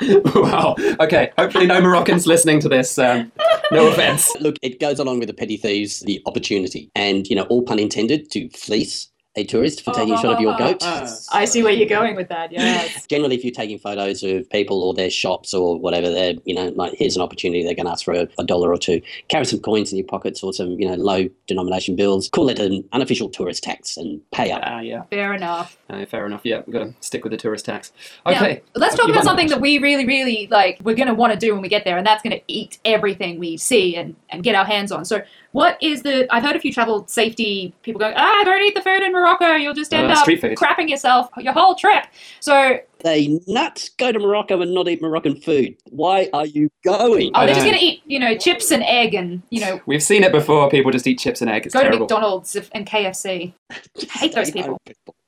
wow. 0.34 0.74
Okay. 1.00 1.32
Hopefully, 1.38 1.66
no 1.66 1.80
Moroccans 1.80 2.26
listening 2.26 2.60
to 2.60 2.68
this. 2.68 2.98
Um, 2.98 3.30
no 3.74 3.88
offense. 3.88 4.34
look 4.40 4.56
it 4.62 4.80
goes 4.80 4.98
along 4.98 5.18
with 5.18 5.28
the 5.28 5.34
petty 5.34 5.56
thieves 5.56 6.00
the 6.00 6.22
opportunity 6.26 6.90
and 6.94 7.26
you 7.26 7.36
know 7.36 7.44
all 7.44 7.62
pun 7.62 7.78
intended 7.78 8.30
to 8.30 8.48
fleece 8.50 9.08
a 9.36 9.44
tourist 9.44 9.82
for 9.84 9.92
taking 9.92 10.14
a 10.14 10.18
shot 10.18 10.34
of 10.34 10.40
your 10.40 10.56
goat 10.56 10.82
I 11.32 11.44
see 11.44 11.62
where 11.62 11.72
you're 11.72 11.88
going 11.88 12.14
with 12.16 12.28
that. 12.28 12.52
Yes. 12.52 13.06
generally 13.06 13.34
if 13.34 13.44
you're 13.44 13.52
taking 13.52 13.78
photos 13.78 14.22
of 14.22 14.48
people 14.50 14.82
or 14.82 14.94
their 14.94 15.10
shops 15.10 15.52
or 15.52 15.78
whatever 15.78 16.08
they're 16.10 16.34
you 16.44 16.54
know 16.54 16.68
like 16.68 16.94
here's 16.96 17.16
an 17.16 17.22
opportunity 17.22 17.62
they're 17.64 17.74
going 17.74 17.86
to 17.86 17.92
ask 17.92 18.04
for 18.04 18.14
a, 18.14 18.28
a 18.38 18.44
dollar 18.44 18.70
or 18.72 18.78
two 18.78 19.00
carry 19.28 19.44
some 19.44 19.60
coins 19.60 19.90
in 19.92 19.98
your 19.98 20.06
pockets 20.06 20.42
or 20.42 20.52
some 20.52 20.70
you 20.78 20.86
know 20.88 20.94
low 20.94 21.28
denomination 21.46 21.96
bills 21.96 22.28
call 22.28 22.48
it 22.48 22.58
an 22.58 22.84
unofficial 22.92 23.28
tourist 23.28 23.62
tax 23.64 23.96
and 23.96 24.20
pay 24.30 24.50
up 24.52 24.62
Ah, 24.64 24.80
yeah. 24.80 25.02
Fair 25.10 25.34
enough. 25.34 25.76
Uh, 25.90 26.06
fair 26.06 26.24
enough. 26.26 26.40
Yeah, 26.44 26.62
we've 26.66 26.72
got 26.72 26.84
to 26.84 26.94
stick 27.00 27.22
with 27.24 27.30
the 27.32 27.36
tourist 27.36 27.64
tax. 27.66 27.92
Now, 28.26 28.32
Okay. 28.36 28.62
let's 28.74 28.94
talk 28.96 29.06
You 29.06 29.12
about 29.12 29.24
something 29.24 29.48
that 29.48 29.60
we 29.60 29.78
really, 29.78 30.06
really 30.06 30.48
like. 30.50 30.78
We're 30.82 30.94
going 30.96 31.08
to 31.08 31.14
want 31.14 31.32
to 31.32 31.38
do 31.38 31.52
when 31.52 31.60
we 31.60 31.68
get 31.68 31.84
there, 31.84 31.98
and 31.98 32.06
that's 32.06 32.22
going 32.22 32.36
to 32.36 32.42
eat 32.48 32.78
everything 32.84 33.38
we 33.38 33.56
see 33.58 33.94
and, 33.96 34.16
and 34.30 34.42
get 34.42 34.54
our 34.54 34.64
hands 34.64 34.90
on. 34.90 35.04
So, 35.04 35.20
What 35.54 35.80
is 35.80 36.02
the? 36.02 36.26
I've 36.34 36.42
heard 36.42 36.56
a 36.56 36.58
few 36.58 36.72
travel 36.72 37.06
safety 37.06 37.72
people 37.82 38.00
going, 38.00 38.14
ah, 38.16 38.42
don't 38.44 38.60
eat 38.60 38.74
the 38.74 38.82
food 38.82 39.04
in 39.04 39.12
Morocco. 39.12 39.54
You'll 39.54 39.72
just 39.72 39.94
end 39.94 40.10
Uh, 40.10 40.14
up 40.14 40.26
food. 40.26 40.40
crapping 40.58 40.88
yourself 40.90 41.28
your 41.38 41.52
whole 41.52 41.76
trip. 41.76 42.06
So, 42.40 42.80
They 43.04 43.38
nuts 43.46 43.90
go 43.90 44.10
to 44.10 44.18
Morocco 44.18 44.60
and 44.60 44.74
not 44.74 44.88
eat 44.88 45.00
Moroccan 45.00 45.36
food. 45.40 45.76
Why 45.90 46.28
are 46.32 46.44
you 46.46 46.70
going? 46.84 47.30
oh, 47.36 47.46
they're 47.46 47.54
just 47.54 47.66
gonna 47.66 47.78
eat, 47.80 48.02
you 48.04 48.18
know, 48.18 48.36
chips 48.36 48.72
and 48.72 48.82
egg, 48.82 49.14
and 49.14 49.42
you 49.50 49.60
know, 49.60 49.80
We've 49.86 50.02
seen 50.02 50.24
it 50.24 50.32
before. 50.32 50.68
People 50.70 50.90
just 50.90 51.06
eat 51.06 51.20
chips 51.20 51.40
and 51.40 51.48
egg. 51.48 51.66
It's 51.66 51.72
go 51.74 51.88
to. 51.88 51.98
McDonald's 52.00 52.56
and 52.72 52.84
KFC. 52.84 53.54
hate 54.10 54.34
those 54.34 54.48
Stay 54.48 54.62
people. 54.62 54.80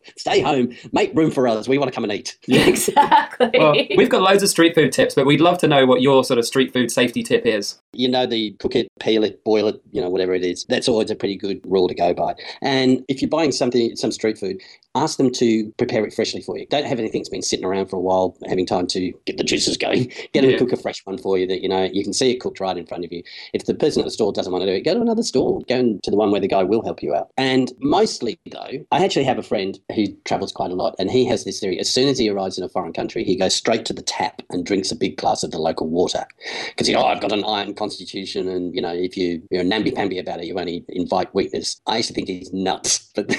Home, 0.07 0.13
people. 0.15 0.19
Stay 0.19 0.41
home. 0.41 0.91
Make 0.93 1.15
room 1.15 1.31
for 1.31 1.49
us. 1.49 1.69
We 1.69 1.79
want 1.79 1.91
to 1.91 1.95
come 1.95 2.05
and 2.05 2.13
eat. 2.13 2.37
Yeah. 2.47 2.67
exactly. 2.67 3.51
Well, 3.55 3.75
we've 3.97 4.11
got 4.11 4.23
loads 4.23 4.43
of 4.43 4.49
street 4.49 4.75
food 4.75 4.93
tips, 4.93 5.15
but 5.15 5.27
we'd 5.27 5.41
love 5.41 5.59
to 5.59 5.69
know 5.69 5.87
what 5.87 6.03
your 6.03 6.25
sort 6.25 6.39
of 6.39 6.47
street 6.47 6.73
food 6.73 6.91
safety 6.91 7.23
tip 7.23 7.47
is. 7.47 7.81
You 7.93 8.09
know, 8.09 8.27
the 8.27 8.53
cook 8.59 8.77
it, 8.77 8.89
peel 9.01 9.25
it, 9.25 9.43
boil 9.45 9.69
it, 9.69 9.81
you 9.93 10.01
know, 10.01 10.11
whatever 10.11 10.35
it 10.35 10.45
is. 10.45 10.65
That's 10.69 10.89
always 10.89 11.11
a 11.11 11.17
pretty 11.17 11.37
good 11.37 11.61
rule 11.65 11.89
to 11.89 11.95
go 11.95 12.15
by. 12.15 12.35
And 12.63 13.05
if 13.09 13.23
you're 13.23 13.29
buying 13.29 13.53
something, 13.53 13.97
some 13.97 14.13
street 14.13 14.39
food, 14.39 14.61
ask 14.97 15.19
them 15.19 15.31
to 15.33 15.71
prepare 15.79 16.05
it 16.05 16.13
freshly 16.15 16.41
for 16.41 16.59
you. 16.59 16.67
Don't 16.67 16.87
have 16.87 16.99
anything 16.99 17.21
that's 17.21 17.29
been 17.29 17.43
sitting 17.43 17.65
around 17.65 17.87
for 17.87 17.97
a 17.97 18.01
while, 18.01 18.37
having 18.49 18.67
time 18.67 18.87
to 18.89 19.13
get 19.27 19.37
the 19.39 19.45
juices 19.45 19.77
going. 19.77 20.05
Get 20.33 20.43
them 20.43 20.51
Yeah. 20.51 20.59
to 20.59 20.65
cook 20.65 20.73
a 20.73 20.77
fresh 20.83 21.05
one 21.05 21.19
for 21.19 21.39
you 21.39 21.47
that, 21.47 21.63
you 21.63 21.69
know, 21.69 21.85
you 21.85 22.03
can 22.03 22.13
see 22.13 22.31
it 22.31 22.41
cooked 22.41 22.61
right 22.61 22.77
in 22.77 22.87
front 22.87 23.05
of 23.05 23.13
you. 23.13 23.23
If 23.53 23.67
the 23.67 23.75
person 23.75 24.01
at 24.01 24.05
the 24.07 24.11
store 24.11 24.33
doesn't 24.33 24.53
want 24.53 24.63
to 24.63 24.67
do 24.67 24.73
it, 24.73 24.81
go 24.85 24.95
to 24.95 25.01
another 25.01 25.23
store. 25.23 25.61
Go 25.69 25.99
to 26.03 26.11
the 26.11 26.17
one 26.17 26.31
where 26.31 26.41
the 26.41 26.49
guy 26.49 26.63
will 26.63 26.83
help 26.83 27.03
you 27.03 27.15
out. 27.15 27.31
And 27.37 27.73
mostly, 27.81 28.39
though, 28.51 28.85
I 28.91 29.05
actually 29.05 29.25
have 29.25 29.39
a 29.39 29.43
friend 29.43 29.79
who 29.95 30.07
travels 30.25 30.53
quite 30.53 30.71
a 30.71 30.75
lot, 30.75 30.95
and 30.99 31.11
he 31.11 31.25
has 31.27 31.45
this 31.45 31.61
theory. 31.61 31.79
As 31.79 31.91
soon 31.91 32.09
as 32.09 32.19
he 32.19 32.29
arrives 32.29 32.59
in 32.59 32.65
a 32.65 32.69
foreign 32.69 32.93
country, 32.93 33.25
he 33.25 33.37
goes 33.37 33.55
straight 33.55 33.85
to 33.87 33.93
the 33.93 34.03
tap 34.03 34.43
and 34.51 34.65
drinks 34.67 34.91
a 34.91 34.97
big 34.97 35.17
glass 35.17 35.43
of 35.43 35.51
the 35.51 35.59
local 35.59 35.89
water 35.89 36.25
because 36.69 36.89
you 36.89 36.95
know 36.95 37.05
I've 37.05 37.21
got 37.21 37.33
an 37.33 37.45
iron 37.45 37.75
constitution, 37.75 38.49
and 38.49 38.75
you 38.75 38.81
know 38.83 38.93
if 38.93 39.17
you 39.17 39.43
you're 39.51 39.65
namby 39.65 39.91
pamby 39.91 40.19
about 40.19 40.41
it, 40.41 40.47
you 40.47 40.59
only 40.59 40.85
invite 40.89 41.35
weakness. 41.35 41.81
I 41.87 41.99
actually 41.99 42.15
think 42.15 42.29
he's 42.29 42.53
nuts, 42.53 43.11
but 43.15 43.31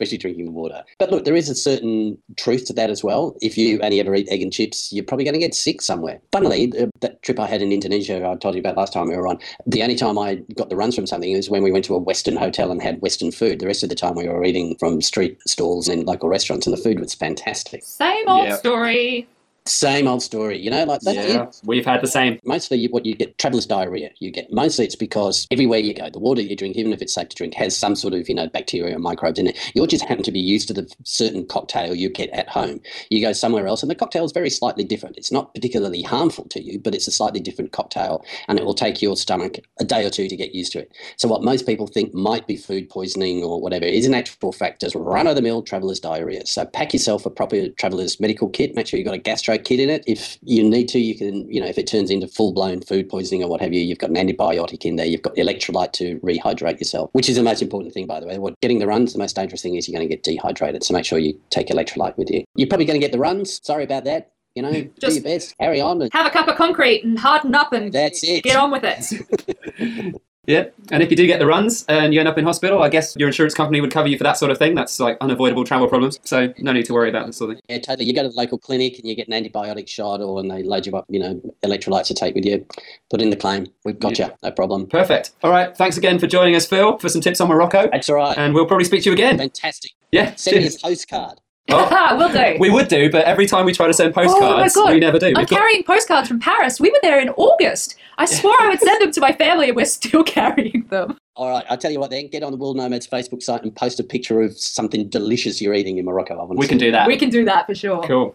especially 0.00 0.18
drinking 0.18 0.46
the 0.46 0.50
water. 0.52 0.82
But 0.98 1.10
look, 1.10 1.24
there 1.24 1.36
is 1.36 1.48
a 1.48 1.54
certain 1.54 2.18
truth 2.36 2.64
to 2.66 2.72
that 2.74 2.90
as 2.90 3.02
well. 3.02 3.36
If 3.40 3.56
you 3.58 3.80
only 3.80 4.00
ever 4.00 4.14
eat 4.14 4.28
egg 4.30 4.42
and 4.42 4.52
chips, 4.52 4.92
you're 4.92 5.04
probably 5.04 5.24
going 5.24 5.34
to 5.34 5.40
get 5.40 5.54
sick 5.54 5.82
somewhere. 5.82 6.20
Funnily, 6.32 6.72
uh, 6.78 6.86
that 7.00 7.22
trip 7.22 7.38
I 7.40 7.46
had 7.46 7.62
in 7.62 7.72
Indonesia, 7.72 8.26
I 8.26 8.36
told 8.36 8.54
you 8.54 8.60
about 8.60 8.76
last 8.76 8.92
time 8.92 9.08
we 9.08 9.16
were 9.16 9.26
on. 9.26 9.38
The 9.66 9.82
only 9.82 9.96
time 9.96 10.18
I 10.18 10.36
got 10.54 10.70
the 10.70 10.76
runs 10.76 10.94
from 10.94 11.06
something 11.06 11.34
was 11.34 11.50
when 11.50 11.62
we 11.62 11.72
went 11.72 11.84
to 11.86 11.94
a 11.94 11.98
Western 11.98 12.36
hotel 12.36 12.70
and 12.70 12.82
had 12.82 13.00
Western 13.02 13.30
food. 13.32 13.58
The 13.58 13.66
rest 13.66 13.82
of 13.82 13.88
the 13.88 13.94
time 13.94 14.14
we 14.14 14.28
were 14.28 14.44
eating 14.44 14.76
from 14.78 15.00
street 15.00 15.38
stalls 15.46 15.88
and 15.88 16.04
local 16.06 16.28
restaurants, 16.28 16.66
and 16.66 16.76
the 16.76 16.80
food 16.82 17.00
was 17.00 17.14
fantastic. 17.14 17.82
Same 17.84 18.28
old 18.28 18.48
Yeah. 18.48 18.56
story. 18.56 19.26
Same 19.64 20.08
old 20.08 20.22
story, 20.22 20.58
you 20.58 20.70
know, 20.70 20.84
like 20.84 21.00
that's 21.02 21.16
yeah, 21.16 21.44
it. 21.44 21.60
we've 21.64 21.86
had 21.86 22.00
the 22.00 22.08
same. 22.08 22.40
mostly 22.44 22.84
what 22.88 23.06
you 23.06 23.14
get 23.14 23.38
traveler's 23.38 23.64
diarrhea 23.64 24.10
you 24.18 24.32
get. 24.32 24.52
Mostly 24.52 24.84
it's 24.84 24.96
because 24.96 25.46
everywhere 25.52 25.78
you 25.78 25.94
go 25.94 26.10
the 26.10 26.18
water 26.18 26.40
you 26.42 26.56
drink 26.56 26.74
even 26.74 26.92
if 26.92 27.00
it's 27.00 27.14
safe 27.14 27.28
to 27.28 27.36
drink 27.36 27.54
has 27.54 27.76
some 27.76 27.94
sort 27.94 28.12
of 28.12 28.28
you 28.28 28.34
know 28.34 28.48
bacteria 28.48 28.96
or 28.96 28.98
microbes 28.98 29.38
in 29.38 29.46
it. 29.46 29.72
You 29.74 29.86
just 29.86 30.04
happen 30.04 30.24
to 30.24 30.32
be 30.32 30.40
used 30.40 30.66
to 30.68 30.74
the 30.74 30.92
certain 31.04 31.46
cocktail 31.46 31.94
you 31.94 32.08
get 32.08 32.30
at 32.30 32.48
home. 32.48 32.80
You 33.10 33.20
go 33.20 33.32
somewhere 33.32 33.68
else 33.68 33.82
and 33.82 33.90
the 33.90 33.94
cocktail 33.94 34.24
is 34.24 34.32
very 34.32 34.50
slightly 34.50 34.82
different. 34.82 35.16
It's 35.16 35.30
not 35.30 35.54
particularly 35.54 36.02
harmful 36.02 36.46
to 36.46 36.60
you 36.60 36.80
but 36.80 36.94
it's 36.94 37.06
a 37.06 37.12
slightly 37.12 37.38
different 37.38 37.70
cocktail 37.70 38.24
and 38.48 38.58
it 38.58 38.64
will 38.64 38.74
take 38.74 39.00
your 39.00 39.16
stomach 39.16 39.58
a 39.78 39.84
day 39.84 40.04
or 40.04 40.10
two 40.10 40.28
to 40.28 40.36
get 40.36 40.56
used 40.56 40.72
to 40.72 40.80
it. 40.80 40.92
So 41.18 41.28
what 41.28 41.44
most 41.44 41.66
people 41.66 41.86
think 41.86 42.12
might 42.14 42.48
be 42.48 42.56
food 42.56 42.88
poisoning 42.88 43.44
or 43.44 43.60
whatever 43.60 43.84
is 43.84 44.06
in 44.06 44.14
actual 44.14 44.50
fact 44.50 44.80
just 44.80 44.96
run-of-the-mill 44.96 45.62
traveler's 45.62 46.00
diarrhea. 46.00 46.46
So 46.46 46.64
pack 46.64 46.92
yourself 46.92 47.26
a 47.26 47.30
proper 47.30 47.68
traveler's 47.68 48.18
medical 48.18 48.48
kit 48.48 48.74
make 48.74 48.88
sure 48.88 48.98
you've 48.98 49.06
got 49.06 49.14
a 49.14 49.18
gastro 49.18 49.51
kit 49.58 49.80
in 49.80 49.90
it. 49.90 50.04
If 50.06 50.38
you 50.42 50.62
need 50.68 50.88
to 50.88 50.98
you 50.98 51.16
can 51.16 51.48
you 51.50 51.60
know 51.60 51.66
if 51.66 51.78
it 51.78 51.86
turns 51.86 52.10
into 52.10 52.28
full-blown 52.28 52.82
food 52.82 53.08
poisoning 53.08 53.42
or 53.42 53.48
what 53.48 53.60
have 53.60 53.72
you 53.72 53.80
you've 53.80 53.98
got 53.98 54.10
an 54.10 54.16
antibiotic 54.16 54.84
in 54.84 54.96
there 54.96 55.06
you've 55.06 55.22
got 55.22 55.34
electrolyte 55.36 55.92
to 55.92 56.18
rehydrate 56.20 56.78
yourself 56.78 57.10
which 57.12 57.28
is 57.28 57.36
the 57.36 57.42
most 57.42 57.62
important 57.62 57.92
thing 57.92 58.06
by 58.06 58.20
the 58.20 58.26
way. 58.26 58.38
What 58.38 58.60
getting 58.60 58.78
the 58.78 58.86
runs 58.86 59.12
the 59.12 59.18
most 59.18 59.36
dangerous 59.36 59.62
thing 59.62 59.76
is 59.76 59.88
you're 59.88 59.98
going 59.98 60.08
to 60.08 60.14
get 60.14 60.22
dehydrated 60.22 60.84
so 60.84 60.94
make 60.94 61.04
sure 61.04 61.18
you 61.18 61.38
take 61.50 61.68
electrolyte 61.68 62.16
with 62.16 62.30
you. 62.30 62.44
You're 62.54 62.68
probably 62.68 62.86
going 62.86 63.00
to 63.00 63.04
get 63.04 63.12
the 63.12 63.18
runs. 63.18 63.60
Sorry 63.64 63.84
about 63.84 64.04
that. 64.04 64.32
You 64.54 64.62
know 64.62 64.72
do 64.72 65.12
your 65.12 65.22
best. 65.22 65.56
Carry 65.58 65.80
on. 65.80 66.08
Have 66.12 66.26
a 66.26 66.30
cup 66.30 66.48
of 66.48 66.56
concrete 66.56 67.04
and 67.04 67.18
harden 67.18 67.54
up 67.54 67.72
and 67.72 67.92
that's 67.92 68.22
it. 68.22 68.44
get 68.44 68.56
on 68.56 68.70
with 68.70 68.84
it. 68.84 70.14
Yeah, 70.44 70.64
and 70.90 71.04
if 71.04 71.10
you 71.12 71.16
do 71.16 71.24
get 71.28 71.38
the 71.38 71.46
runs 71.46 71.84
and 71.88 72.12
you 72.12 72.18
end 72.18 72.28
up 72.28 72.36
in 72.36 72.44
hospital, 72.44 72.82
I 72.82 72.88
guess 72.88 73.14
your 73.14 73.28
insurance 73.28 73.54
company 73.54 73.80
would 73.80 73.92
cover 73.92 74.08
you 74.08 74.18
for 74.18 74.24
that 74.24 74.36
sort 74.36 74.50
of 74.50 74.58
thing. 74.58 74.74
That's 74.74 74.98
like 74.98 75.16
unavoidable 75.20 75.62
travel 75.62 75.86
problems, 75.86 76.18
so 76.24 76.52
no 76.58 76.72
need 76.72 76.84
to 76.86 76.92
worry 76.92 77.08
about 77.10 77.26
that 77.26 77.32
sort 77.32 77.50
of 77.50 77.56
thing. 77.58 77.62
Yeah, 77.68 77.78
totally. 77.78 78.06
You 78.06 78.12
go 78.12 78.24
to 78.24 78.28
the 78.28 78.34
local 78.34 78.58
clinic 78.58 78.98
and 78.98 79.06
you 79.08 79.14
get 79.14 79.28
an 79.28 79.34
antibiotic 79.34 79.86
shot, 79.86 80.20
or 80.20 80.40
and 80.40 80.50
they 80.50 80.64
load 80.64 80.84
you 80.84 80.96
up, 80.96 81.04
you 81.08 81.20
know, 81.20 81.40
electrolytes 81.62 82.06
to 82.08 82.14
take 82.14 82.34
with 82.34 82.44
you. 82.44 82.66
Put 83.08 83.22
in 83.22 83.30
the 83.30 83.36
claim. 83.36 83.68
We've 83.84 84.00
got 84.00 84.18
you. 84.18 84.32
No 84.42 84.50
problem. 84.50 84.88
Perfect. 84.88 85.30
All 85.44 85.50
right, 85.52 85.76
thanks 85.76 85.96
again 85.96 86.18
for 86.18 86.26
joining 86.26 86.56
us, 86.56 86.66
Phil, 86.66 86.98
for 86.98 87.08
some 87.08 87.20
tips 87.20 87.40
on 87.40 87.46
Morocco, 87.46 87.88
That's 87.92 88.08
all 88.10 88.16
right. 88.16 88.36
and 88.36 88.52
we'll 88.52 88.66
probably 88.66 88.84
speak 88.84 89.04
to 89.04 89.10
you 89.10 89.14
again. 89.14 89.38
Fantastic. 89.38 89.92
Yeah, 90.10 90.34
Send 90.34 90.56
me 90.56 90.66
a 90.66 90.70
postcard. 90.82 91.40
Oh, 91.68 92.16
Will 92.18 92.28
do. 92.32 92.56
we 92.58 92.70
would 92.70 92.88
do, 92.88 93.10
but 93.10 93.24
every 93.24 93.46
time 93.46 93.64
we 93.64 93.72
try 93.72 93.86
to 93.86 93.94
send 93.94 94.12
oh 94.16 94.22
postcards, 94.22 94.76
oh 94.76 94.90
we 94.92 94.98
never 95.00 95.18
do. 95.18 95.26
I'm 95.28 95.34
We've 95.36 95.48
got- 95.48 95.58
carrying 95.58 95.84
postcards 95.84 96.28
from 96.28 96.40
Paris. 96.40 96.80
We 96.80 96.90
were 96.90 96.98
there 97.02 97.20
in 97.20 97.28
August. 97.30 97.96
I 98.18 98.26
swore 98.26 98.54
I 98.60 98.68
would 98.68 98.80
send 98.80 99.00
them 99.00 99.10
to 99.12 99.20
my 99.20 99.32
family, 99.32 99.68
and 99.68 99.76
we're 99.76 99.84
still 99.86 100.22
carrying 100.24 100.86
them. 100.90 101.16
All 101.34 101.48
right. 101.48 101.64
I'll 101.70 101.78
tell 101.78 101.90
you 101.90 101.98
what 102.00 102.10
then. 102.10 102.28
Get 102.28 102.42
on 102.42 102.50
the 102.52 102.58
World 102.58 102.76
Nomads 102.76 103.06
Facebook 103.06 103.42
site 103.42 103.62
and 103.62 103.74
post 103.74 103.98
a 104.00 104.04
picture 104.04 104.42
of 104.42 104.58
something 104.58 105.08
delicious 105.08 105.62
you're 105.62 105.74
eating 105.74 105.98
in 105.98 106.04
Morocco. 106.04 106.34
I 106.34 106.38
want 106.38 106.50
to 106.52 106.56
we 106.56 106.66
can 106.68 106.78
do 106.78 106.90
that. 106.92 107.06
We 107.06 107.16
can 107.16 107.30
do 107.30 107.44
that 107.46 107.66
for 107.66 107.74
sure. 107.74 108.02
Cool. 108.06 108.34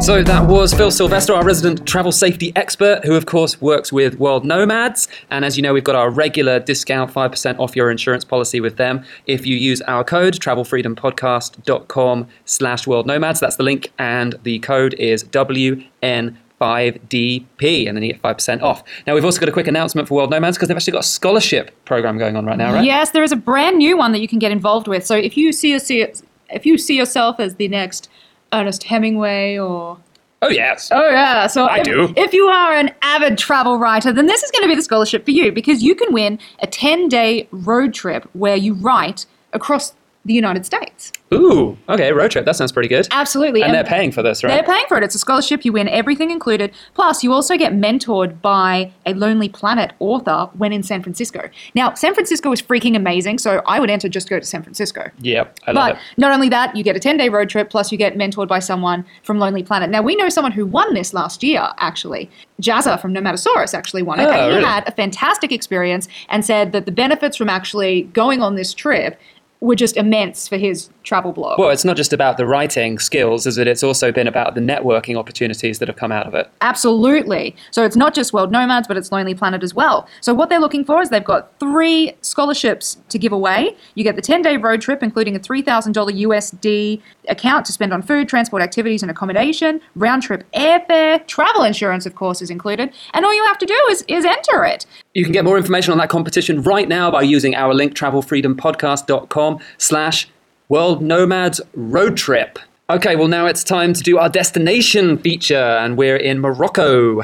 So 0.00 0.22
that 0.22 0.46
was 0.46 0.72
Phil 0.72 0.90
Sylvester, 0.90 1.34
our 1.34 1.44
resident 1.44 1.86
travel 1.86 2.12
safety 2.12 2.50
expert, 2.56 3.04
who 3.04 3.14
of 3.14 3.26
course 3.26 3.60
works 3.60 3.92
with 3.92 4.18
World 4.18 4.42
Nomads. 4.44 5.06
And 5.30 5.44
as 5.44 5.58
you 5.58 5.62
know, 5.62 5.74
we've 5.74 5.84
got 5.84 5.96
our 5.96 6.08
regular 6.08 6.60
discount, 6.60 7.12
5% 7.12 7.58
off 7.58 7.76
your 7.76 7.90
insurance 7.90 8.24
policy 8.24 8.58
with 8.58 8.76
them. 8.76 9.04
If 9.26 9.44
you 9.44 9.56
use 9.56 9.82
our 9.82 10.04
code, 10.04 10.32
travelfreedompodcast.com 10.34 12.28
slash 12.46 12.86
world 12.86 13.06
nomads, 13.06 13.40
that's 13.40 13.56
the 13.56 13.64
link. 13.64 13.92
And 13.98 14.36
the 14.44 14.60
code 14.60 14.94
is 14.94 15.24
WN5DP, 15.24 17.88
and 17.88 17.96
then 17.96 18.02
you 18.02 18.12
get 18.12 18.22
5% 18.22 18.62
off. 18.62 18.82
Now, 19.06 19.14
we've 19.14 19.26
also 19.26 19.40
got 19.40 19.50
a 19.50 19.52
quick 19.52 19.66
announcement 19.66 20.08
for 20.08 20.14
World 20.14 20.30
Nomads 20.30 20.56
because 20.56 20.68
they've 20.68 20.76
actually 20.76 20.92
got 20.92 21.04
a 21.04 21.08
scholarship 21.08 21.84
program 21.84 22.16
going 22.16 22.34
on 22.36 22.46
right 22.46 22.56
now, 22.56 22.72
right? 22.72 22.84
Yes, 22.84 23.10
there 23.10 23.24
is 23.24 23.32
a 23.32 23.36
brand 23.36 23.76
new 23.76 23.98
one 23.98 24.12
that 24.12 24.20
you 24.20 24.28
can 24.28 24.38
get 24.38 24.52
involved 24.52 24.88
with. 24.88 25.04
So 25.04 25.16
if 25.16 25.36
you 25.36 25.52
see 25.52 25.78
see 25.78 26.06
if 26.50 26.64
you 26.64 26.78
see 26.78 26.96
yourself 26.96 27.38
as 27.40 27.56
the 27.56 27.68
next 27.68 28.08
Ernest 28.52 28.84
Hemingway 28.84 29.58
or 29.58 29.98
Oh, 30.40 30.50
yes. 30.50 30.90
Oh 30.92 31.10
yeah, 31.10 31.48
so 31.48 31.64
I 31.64 31.78
if, 31.78 31.84
do. 31.84 32.14
If 32.16 32.32
you 32.32 32.46
are 32.46 32.72
an 32.72 32.94
avid 33.02 33.38
travel 33.38 33.76
writer, 33.76 34.12
then 34.12 34.26
this 34.26 34.42
is 34.44 34.50
going 34.52 34.62
to 34.62 34.68
be 34.68 34.76
the 34.76 34.82
scholarship 34.82 35.24
for 35.24 35.32
you 35.32 35.50
because 35.50 35.82
you 35.82 35.96
can 35.96 36.12
win 36.12 36.38
a 36.62 36.66
10-day 36.68 37.48
road 37.50 37.92
trip 37.92 38.28
where 38.34 38.54
you 38.54 38.74
write 38.74 39.26
across 39.52 39.94
the 40.28 40.34
United 40.34 40.64
States. 40.64 41.10
Ooh, 41.32 41.76
okay, 41.88 42.12
road 42.12 42.30
trip. 42.30 42.44
That 42.44 42.56
sounds 42.56 42.72
pretty 42.72 42.88
good. 42.88 43.06
Absolutely. 43.10 43.62
And 43.62 43.74
they're 43.74 43.84
paying 43.84 44.12
for 44.12 44.22
this, 44.22 44.42
right? 44.42 44.50
They're 44.50 44.62
paying 44.62 44.86
for 44.88 44.96
it. 44.96 45.04
It's 45.04 45.14
a 45.14 45.18
scholarship. 45.18 45.64
You 45.64 45.72
win 45.72 45.88
everything 45.88 46.30
included. 46.30 46.72
Plus, 46.94 47.22
you 47.22 47.32
also 47.32 47.56
get 47.56 47.72
mentored 47.72 48.40
by 48.40 48.92
a 49.04 49.14
Lonely 49.14 49.48
Planet 49.48 49.92
author 49.98 50.48
when 50.56 50.72
in 50.72 50.82
San 50.82 51.02
Francisco. 51.02 51.50
Now, 51.74 51.94
San 51.94 52.14
Francisco 52.14 52.52
is 52.52 52.62
freaking 52.62 52.96
amazing, 52.96 53.38
so 53.38 53.62
I 53.66 53.80
would 53.80 53.90
enter 53.90 54.08
just 54.08 54.28
go 54.28 54.38
to 54.38 54.46
San 54.46 54.62
Francisco. 54.62 55.10
Yep, 55.20 55.58
I 55.66 55.72
love 55.72 55.90
it. 55.90 55.92
But 55.92 55.96
it. 55.96 56.18
not 56.18 56.32
only 56.32 56.48
that, 56.50 56.76
you 56.76 56.84
get 56.84 56.96
a 56.96 57.00
10 57.00 57.16
day 57.16 57.28
road 57.28 57.48
trip, 57.48 57.68
plus 57.68 57.90
you 57.90 57.98
get 57.98 58.16
mentored 58.16 58.48
by 58.48 58.58
someone 58.58 59.04
from 59.22 59.38
Lonely 59.38 59.62
Planet. 59.62 59.90
Now, 59.90 60.02
we 60.02 60.16
know 60.16 60.28
someone 60.28 60.52
who 60.52 60.66
won 60.66 60.94
this 60.94 61.12
last 61.12 61.42
year, 61.42 61.68
actually. 61.78 62.30
Jazza 62.62 63.00
from 63.00 63.14
Nomadasaurus 63.14 63.74
actually 63.74 64.02
won 64.02 64.20
it. 64.20 64.24
Oh, 64.24 64.30
and 64.30 64.40
he 64.50 64.56
really? 64.56 64.64
had 64.64 64.86
a 64.88 64.92
fantastic 64.92 65.52
experience 65.52 66.08
and 66.28 66.44
said 66.44 66.72
that 66.72 66.86
the 66.86 66.92
benefits 66.92 67.36
from 67.36 67.48
actually 67.48 68.02
going 68.02 68.42
on 68.42 68.56
this 68.56 68.74
trip 68.74 69.18
were 69.60 69.74
just 69.74 69.96
immense 69.96 70.48
for 70.48 70.56
his 70.56 70.90
travel 71.08 71.32
blog. 71.32 71.58
Well, 71.58 71.70
it's 71.70 71.84
not 71.84 71.96
just 71.96 72.12
about 72.12 72.36
the 72.36 72.46
writing 72.46 72.98
skills, 72.98 73.46
is 73.46 73.56
it? 73.56 73.66
It's 73.66 73.82
also 73.82 74.12
been 74.12 74.26
about 74.26 74.54
the 74.54 74.60
networking 74.60 75.16
opportunities 75.16 75.78
that 75.78 75.88
have 75.88 75.96
come 75.96 76.12
out 76.12 76.26
of 76.26 76.34
it. 76.34 76.50
Absolutely. 76.60 77.56
So 77.70 77.82
it's 77.84 77.96
not 77.96 78.14
just 78.14 78.34
World 78.34 78.52
Nomads, 78.52 78.86
but 78.86 78.96
it's 78.98 79.10
Lonely 79.10 79.34
Planet 79.34 79.62
as 79.62 79.74
well. 79.74 80.06
So 80.20 80.34
what 80.34 80.50
they're 80.50 80.60
looking 80.60 80.84
for 80.84 81.00
is 81.00 81.08
they've 81.08 81.24
got 81.24 81.58
three 81.58 82.12
scholarships 82.20 82.98
to 83.08 83.18
give 83.18 83.32
away. 83.32 83.74
You 83.94 84.04
get 84.04 84.16
the 84.16 84.22
10 84.22 84.42
day 84.42 84.58
road 84.58 84.82
trip, 84.82 85.02
including 85.02 85.34
a 85.34 85.40
$3,000 85.40 85.92
USD 85.94 87.00
account 87.28 87.64
to 87.66 87.72
spend 87.72 87.92
on 87.94 88.02
food, 88.02 88.28
transport, 88.28 88.62
activities, 88.62 89.02
and 89.02 89.10
accommodation. 89.10 89.80
Round 89.96 90.22
trip 90.22 90.44
airfare, 90.52 91.26
travel 91.26 91.62
insurance, 91.64 92.04
of 92.04 92.14
course, 92.14 92.42
is 92.42 92.50
included. 92.50 92.92
And 93.14 93.24
all 93.24 93.34
you 93.34 93.44
have 93.46 93.58
to 93.58 93.66
do 93.66 93.86
is, 93.90 94.04
is 94.08 94.26
enter 94.26 94.64
it. 94.64 94.84
You 95.14 95.24
can 95.24 95.32
get 95.32 95.44
more 95.44 95.56
information 95.56 95.92
on 95.92 95.98
that 95.98 96.10
competition 96.10 96.62
right 96.62 96.86
now 96.86 97.10
by 97.10 97.22
using 97.22 97.54
our 97.54 97.72
link 97.72 97.94
travelfreedompodcast.com 97.94 99.58
slash 99.78 100.28
world 100.68 101.02
nomads 101.02 101.60
road 101.74 102.16
trip. 102.16 102.58
Okay, 102.90 103.16
well 103.16 103.28
now 103.28 103.46
it's 103.46 103.64
time 103.64 103.92
to 103.92 104.02
do 104.02 104.18
our 104.18 104.28
destination 104.28 105.18
feature, 105.18 105.56
and 105.56 105.96
we're 105.96 106.16
in 106.16 106.40
Morocco. 106.40 107.22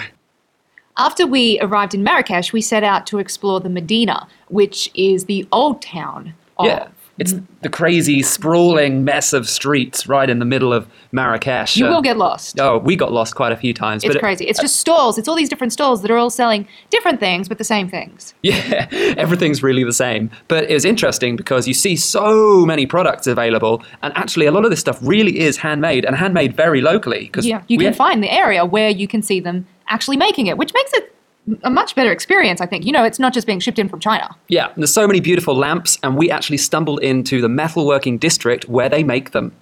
After 0.96 1.26
we 1.26 1.58
arrived 1.60 1.94
in 1.94 2.04
Marrakesh, 2.04 2.52
we 2.52 2.60
set 2.60 2.84
out 2.84 3.06
to 3.08 3.18
explore 3.18 3.60
the 3.60 3.68
Medina, 3.68 4.28
which 4.48 4.90
is 4.94 5.24
the 5.24 5.46
old 5.50 5.82
town 5.82 6.34
of 6.58 6.66
Yeah. 6.66 6.88
It's 7.18 7.34
the 7.62 7.68
crazy, 7.68 8.22
sprawling 8.22 9.04
mess 9.04 9.32
of 9.32 9.48
streets 9.48 10.08
right 10.08 10.28
in 10.28 10.40
the 10.40 10.44
middle 10.44 10.72
of 10.72 10.88
Marrakesh. 11.12 11.76
You 11.76 11.86
Uh, 11.86 11.90
will 11.90 12.02
get 12.02 12.16
lost. 12.16 12.58
Oh, 12.60 12.78
we 12.78 12.96
got 12.96 13.12
lost 13.12 13.36
quite 13.36 13.52
a 13.52 13.56
few 13.56 13.72
times. 13.72 14.02
It's 14.02 14.08
but 14.10 14.16
it- 14.16 14.20
crazy. 14.20 14.46
It's 14.46 14.60
just 14.60 14.76
stalls. 14.76 15.16
It's 15.16 15.28
all 15.28 15.36
these 15.36 15.48
different 15.48 15.72
stalls 15.72 16.02
that 16.02 16.10
are 16.10 16.16
all 16.18 16.28
selling 16.30 16.66
different 16.90 17.20
things, 17.20 17.48
but 17.48 17.58
the 17.58 17.64
same 17.64 17.88
things. 17.88 18.34
Yeah, 18.42 18.88
everything's 19.16 19.62
really 19.62 19.84
the 19.84 19.92
same. 19.92 20.30
But 20.48 20.64
it 20.70 20.74
was 20.74 20.84
interesting 20.84 21.36
because 21.36 21.68
you 21.68 21.74
see 21.74 21.94
so 21.96 22.66
many 22.66 22.84
products 22.86 23.26
available, 23.26 23.82
and 24.02 24.12
actually, 24.16 24.46
a 24.46 24.50
lot 24.50 24.64
of 24.64 24.70
this 24.70 24.80
stuff 24.80 24.98
really 25.00 25.38
is 25.38 25.58
handmade 25.58 26.04
and 26.04 26.16
handmade 26.16 26.54
very 26.56 26.80
locally. 26.80 27.20
Because 27.26 27.46
Yeah, 27.46 27.62
you 27.68 27.78
can 27.78 27.94
find 27.94 28.22
the 28.22 28.32
area 28.32 28.64
where 28.64 28.90
you 28.90 29.06
can 29.06 29.22
see 29.22 29.38
them 29.40 29.66
actually 29.88 30.16
making 30.16 30.46
it, 30.48 30.58
which 30.58 30.72
makes 30.74 30.92
it 30.94 31.14
a 31.62 31.70
much 31.70 31.94
better 31.94 32.10
experience, 32.10 32.60
I 32.60 32.66
think. 32.66 32.84
You 32.86 32.92
know, 32.92 33.04
it's 33.04 33.18
not 33.18 33.34
just 33.34 33.46
being 33.46 33.60
shipped 33.60 33.78
in 33.78 33.88
from 33.88 34.00
China. 34.00 34.34
Yeah, 34.48 34.72
there's 34.76 34.92
so 34.92 35.06
many 35.06 35.20
beautiful 35.20 35.54
lamps, 35.54 35.98
and 36.02 36.16
we 36.16 36.30
actually 36.30 36.58
stumbled 36.58 37.02
into 37.02 37.40
the 37.40 37.48
metalworking 37.48 38.18
district 38.18 38.68
where 38.68 38.88
they 38.88 39.04
make 39.04 39.32
them. 39.32 39.52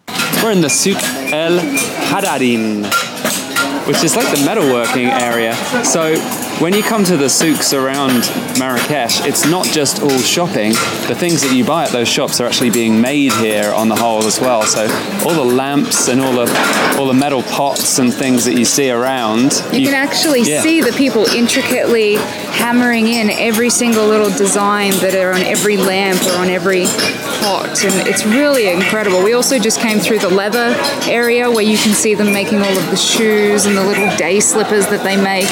We're 0.43 0.53
in 0.53 0.61
the 0.61 0.71
Souk 0.71 0.97
El 1.33 1.59
Haddadine, 2.09 2.85
which 3.87 4.03
is 4.03 4.17
like 4.17 4.31
the 4.31 4.43
metalworking 4.45 5.09
area. 5.09 5.55
So 5.85 6.15
when 6.61 6.75
you 6.75 6.83
come 6.83 7.05
to 7.05 7.17
the 7.17 7.29
souks 7.29 7.73
around 7.73 8.31
Marrakesh, 8.59 9.25
it's 9.27 9.49
not 9.49 9.67
just 9.67 10.03
all 10.03 10.19
shopping. 10.19 10.73
The 11.09 11.17
things 11.17 11.43
that 11.43 11.55
you 11.55 11.65
buy 11.65 11.85
at 11.85 11.91
those 11.91 12.09
shops 12.09 12.41
are 12.41 12.47
actually 12.47 12.71
being 12.71 13.01
made 13.01 13.33
here 13.35 13.73
on 13.73 13.89
the 13.89 13.97
whole 13.97 14.25
as 14.25 14.41
well. 14.41 14.63
So 14.63 14.83
all 15.27 15.35
the 15.35 15.45
lamps 15.45 16.09
and 16.09 16.21
all 16.21 16.33
the 16.33 16.53
all 16.99 17.07
the 17.07 17.15
metal 17.15 17.43
pots 17.43 17.99
and 17.99 18.13
things 18.13 18.45
that 18.45 18.55
you 18.55 18.65
see 18.65 18.91
around, 18.91 19.53
You 19.73 19.87
can 19.87 19.95
actually 19.95 20.43
yeah. 20.43 20.61
see 20.63 20.81
the 20.81 20.93
people 20.93 21.25
intricately 21.27 22.15
hammering 22.15 23.09
in 23.09 23.31
every 23.31 23.71
single 23.71 24.07
little 24.07 24.31
design 24.31 24.93
that 25.01 25.15
are 25.15 25.33
on 25.33 25.43
every 25.43 25.77
lamp 25.77 26.21
or 26.27 26.33
on 26.35 26.49
every 26.49 26.85
pot, 27.43 27.85
and 27.85 28.07
it's 28.07 28.25
really 28.25 28.69
incredible. 28.69 29.23
We 29.23 29.33
also 29.33 29.59
just 29.59 29.81
came 29.81 29.99
through 29.99 30.21
the 30.21 30.29
leather 30.29 30.75
area 31.11 31.51
where 31.51 31.65
you 31.65 31.77
can 31.77 31.93
see 31.93 32.15
them 32.15 32.33
making 32.33 32.61
all 32.61 32.77
of 32.77 32.91
the 32.91 32.97
shoes 32.97 33.67
and 33.67 33.77
the 33.77 33.85
little 33.85 34.15
day 34.17 34.39
slippers 34.39 34.87
that 34.87 35.03
they 35.03 35.17
make. 35.17 35.47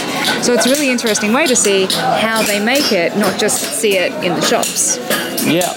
So 0.44 0.52
it's 0.52 0.66
a 0.66 0.70
interesting 0.90 1.33
way 1.33 1.46
to 1.46 1.57
see 1.57 1.87
how 1.87 2.42
they 2.42 2.62
make 2.62 2.92
it, 2.92 3.16
not 3.16 3.38
just 3.38 3.81
see 3.81 3.96
it 3.96 4.12
in 4.24 4.35
the 4.35 4.42
shops. 4.42 4.98
Yeah, 5.46 5.72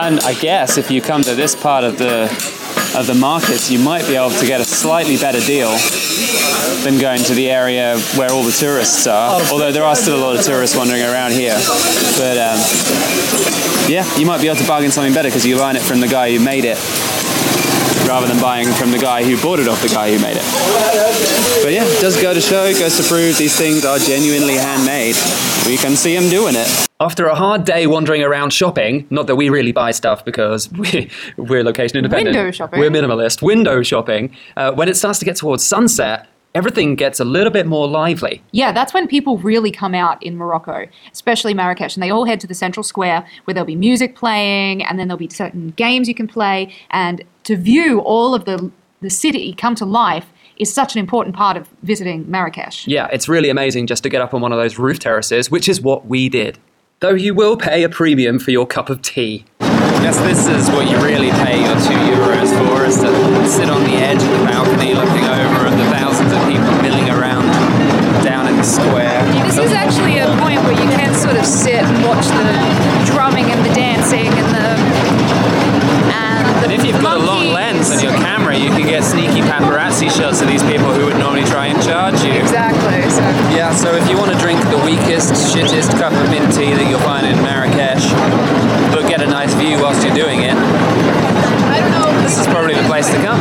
and 0.00 0.20
I 0.20 0.34
guess 0.34 0.78
if 0.78 0.90
you 0.90 1.00
come 1.00 1.22
to 1.22 1.34
this 1.34 1.54
part 1.54 1.84
of 1.84 1.98
the 1.98 2.24
of 2.96 3.06
the 3.06 3.14
markets, 3.14 3.70
you 3.70 3.78
might 3.78 4.06
be 4.06 4.16
able 4.16 4.30
to 4.30 4.46
get 4.46 4.60
a 4.60 4.64
slightly 4.64 5.16
better 5.16 5.40
deal 5.40 5.76
than 6.82 6.98
going 6.98 7.22
to 7.24 7.34
the 7.34 7.50
area 7.50 7.98
where 8.16 8.30
all 8.30 8.42
the 8.42 8.52
tourists 8.52 9.06
are. 9.06 9.40
Although 9.50 9.72
there 9.72 9.84
are 9.84 9.94
still 9.94 10.18
a 10.18 10.22
lot 10.22 10.36
of 10.38 10.44
tourists 10.44 10.76
wandering 10.76 11.02
around 11.02 11.32
here, 11.32 11.56
but 12.16 12.38
um, 12.38 12.58
yeah, 13.88 14.04
you 14.16 14.26
might 14.26 14.40
be 14.40 14.48
able 14.48 14.56
to 14.56 14.66
bargain 14.66 14.90
something 14.90 15.12
better 15.12 15.28
because 15.28 15.46
you 15.46 15.56
learn 15.58 15.76
it 15.76 15.82
from 15.82 16.00
the 16.00 16.08
guy 16.08 16.32
who 16.32 16.40
made 16.42 16.64
it. 16.64 16.78
Rather 18.08 18.26
than 18.26 18.40
buying 18.40 18.66
from 18.72 18.90
the 18.90 18.98
guy 18.98 19.22
who 19.22 19.36
bought 19.42 19.58
it 19.58 19.68
off 19.68 19.82
the 19.82 19.88
guy 19.88 20.10
who 20.10 20.18
made 20.22 20.34
it. 20.34 21.62
But 21.62 21.74
yeah, 21.74 21.84
it 21.84 22.00
does 22.00 22.20
go 22.20 22.32
to 22.32 22.40
show, 22.40 22.64
it 22.64 22.78
goes 22.78 22.96
to 22.96 23.02
prove 23.02 23.36
these 23.36 23.54
things 23.54 23.84
are 23.84 23.98
genuinely 23.98 24.54
handmade. 24.54 25.14
We 25.66 25.76
can 25.76 25.94
see 25.94 26.16
him 26.16 26.30
doing 26.30 26.54
it. 26.56 26.88
After 27.00 27.26
a 27.26 27.34
hard 27.34 27.66
day 27.66 27.86
wandering 27.86 28.22
around 28.22 28.54
shopping, 28.54 29.06
not 29.10 29.26
that 29.26 29.36
we 29.36 29.50
really 29.50 29.72
buy 29.72 29.90
stuff 29.90 30.24
because 30.24 30.72
we, 30.72 31.10
we're 31.36 31.62
location 31.62 31.98
independent. 31.98 32.34
Window 32.34 32.50
shopping. 32.50 32.80
We're 32.80 32.90
minimalist. 32.90 33.42
Window 33.42 33.82
shopping. 33.82 34.34
Uh, 34.56 34.72
when 34.72 34.88
it 34.88 34.96
starts 34.96 35.18
to 35.18 35.26
get 35.26 35.36
towards 35.36 35.62
sunset, 35.62 36.28
everything 36.54 36.94
gets 36.94 37.20
a 37.20 37.24
little 37.24 37.52
bit 37.52 37.66
more 37.66 37.86
lively. 37.88 38.42
Yeah, 38.52 38.72
that's 38.72 38.94
when 38.94 39.06
people 39.06 39.38
really 39.38 39.70
come 39.70 39.94
out 39.94 40.22
in 40.22 40.36
Morocco, 40.36 40.86
especially 41.12 41.54
Marrakesh, 41.54 41.96
and 41.96 42.02
they 42.02 42.10
all 42.10 42.24
head 42.24 42.40
to 42.40 42.46
the 42.46 42.54
central 42.54 42.82
square 42.82 43.26
where 43.44 43.54
there'll 43.54 43.66
be 43.66 43.76
music 43.76 44.16
playing, 44.16 44.84
and 44.84 44.98
then 44.98 45.08
there'll 45.08 45.18
be 45.18 45.28
certain 45.28 45.70
games 45.70 46.08
you 46.08 46.14
can 46.14 46.26
play, 46.26 46.74
and 46.90 47.24
to 47.44 47.56
view 47.56 48.00
all 48.00 48.34
of 48.34 48.44
the 48.44 48.70
the 49.00 49.10
city 49.10 49.54
come 49.54 49.76
to 49.76 49.84
life 49.84 50.26
is 50.56 50.72
such 50.74 50.96
an 50.96 50.98
important 50.98 51.36
part 51.36 51.56
of 51.56 51.68
visiting 51.82 52.28
Marrakesh. 52.28 52.86
Yeah, 52.88 53.08
it's 53.12 53.28
really 53.28 53.48
amazing 53.48 53.86
just 53.86 54.02
to 54.02 54.08
get 54.08 54.20
up 54.20 54.34
on 54.34 54.40
one 54.40 54.52
of 54.52 54.58
those 54.58 54.76
roof 54.76 54.98
terraces, 54.98 55.50
which 55.50 55.68
is 55.68 55.80
what 55.80 56.06
we 56.06 56.28
did. 56.28 56.58
Though 57.00 57.14
you 57.14 57.32
will 57.32 57.56
pay 57.56 57.84
a 57.84 57.88
premium 57.88 58.40
for 58.40 58.50
your 58.50 58.66
cup 58.66 58.90
of 58.90 59.02
tea. 59.02 59.44
Yes, 59.60 60.18
this 60.18 60.48
is 60.48 60.68
what 60.74 60.90
you 60.90 60.96
really 60.96 61.30
pay 61.30 61.60
your 61.60 61.74
two 61.74 61.94
euros 62.12 62.50
for, 62.58 62.84
is 62.84 62.96
to 63.00 63.48
sit 63.48 63.70
on 63.70 63.84
the 63.84 63.94
edge 63.94 64.20
of 64.20 64.30
the 64.30 64.44
balcony 64.46 64.57
the 72.34 72.56
drumming 73.06 73.50
and 73.50 73.64
the 73.64 73.72
dancing 73.74 74.28
and 74.28 74.48
the 74.54 74.68
and, 76.12 76.44
the 76.62 76.68
And 76.68 76.72
if 76.72 76.84
you've 76.84 77.00
got 77.00 77.20
a 77.20 77.24
long 77.24 77.48
lens 77.48 77.90
on 77.90 78.00
your 78.00 78.12
camera, 78.12 78.56
you 78.56 78.70
can 78.70 78.86
get 78.86 79.04
sneaky 79.04 79.40
paparazzi 79.40 80.10
shots 80.10 80.40
of 80.40 80.48
these 80.48 80.62
people 80.62 80.92
who 80.92 81.06
would 81.06 81.18
normally 81.18 81.44
try 81.44 81.66
and 81.66 81.80
charge 81.82 82.22
you. 82.22 82.32
Exactly. 82.32 83.02
So 83.10 83.22
Yeah, 83.54 83.74
so 83.74 83.94
if 83.94 84.08
you 84.08 84.16
want 84.18 84.32
to 84.32 84.38
drink 84.38 84.60
the 84.70 84.80
weakest, 84.84 85.32
shittest 85.54 85.96
cup 85.98 86.12
of 86.12 86.30
mint 86.30 86.52
tea 86.54 86.74
that 86.74 86.88
you'll 86.88 87.04
find 87.06 87.26
in 87.26 87.36
Marrakesh, 87.42 88.10
but 88.92 89.08
get 89.08 89.22
a 89.22 89.26
nice 89.26 89.54
view 89.54 89.78
whilst 89.80 90.04
you're 90.04 90.14
doing 90.14 90.42
it, 90.42 90.56
I 91.68 91.80
don't 91.80 91.92
know. 91.92 92.22
this 92.22 92.38
is 92.38 92.46
probably 92.46 92.74
the 92.74 92.86
place 92.88 93.06
to 93.08 93.18
come. 93.22 93.38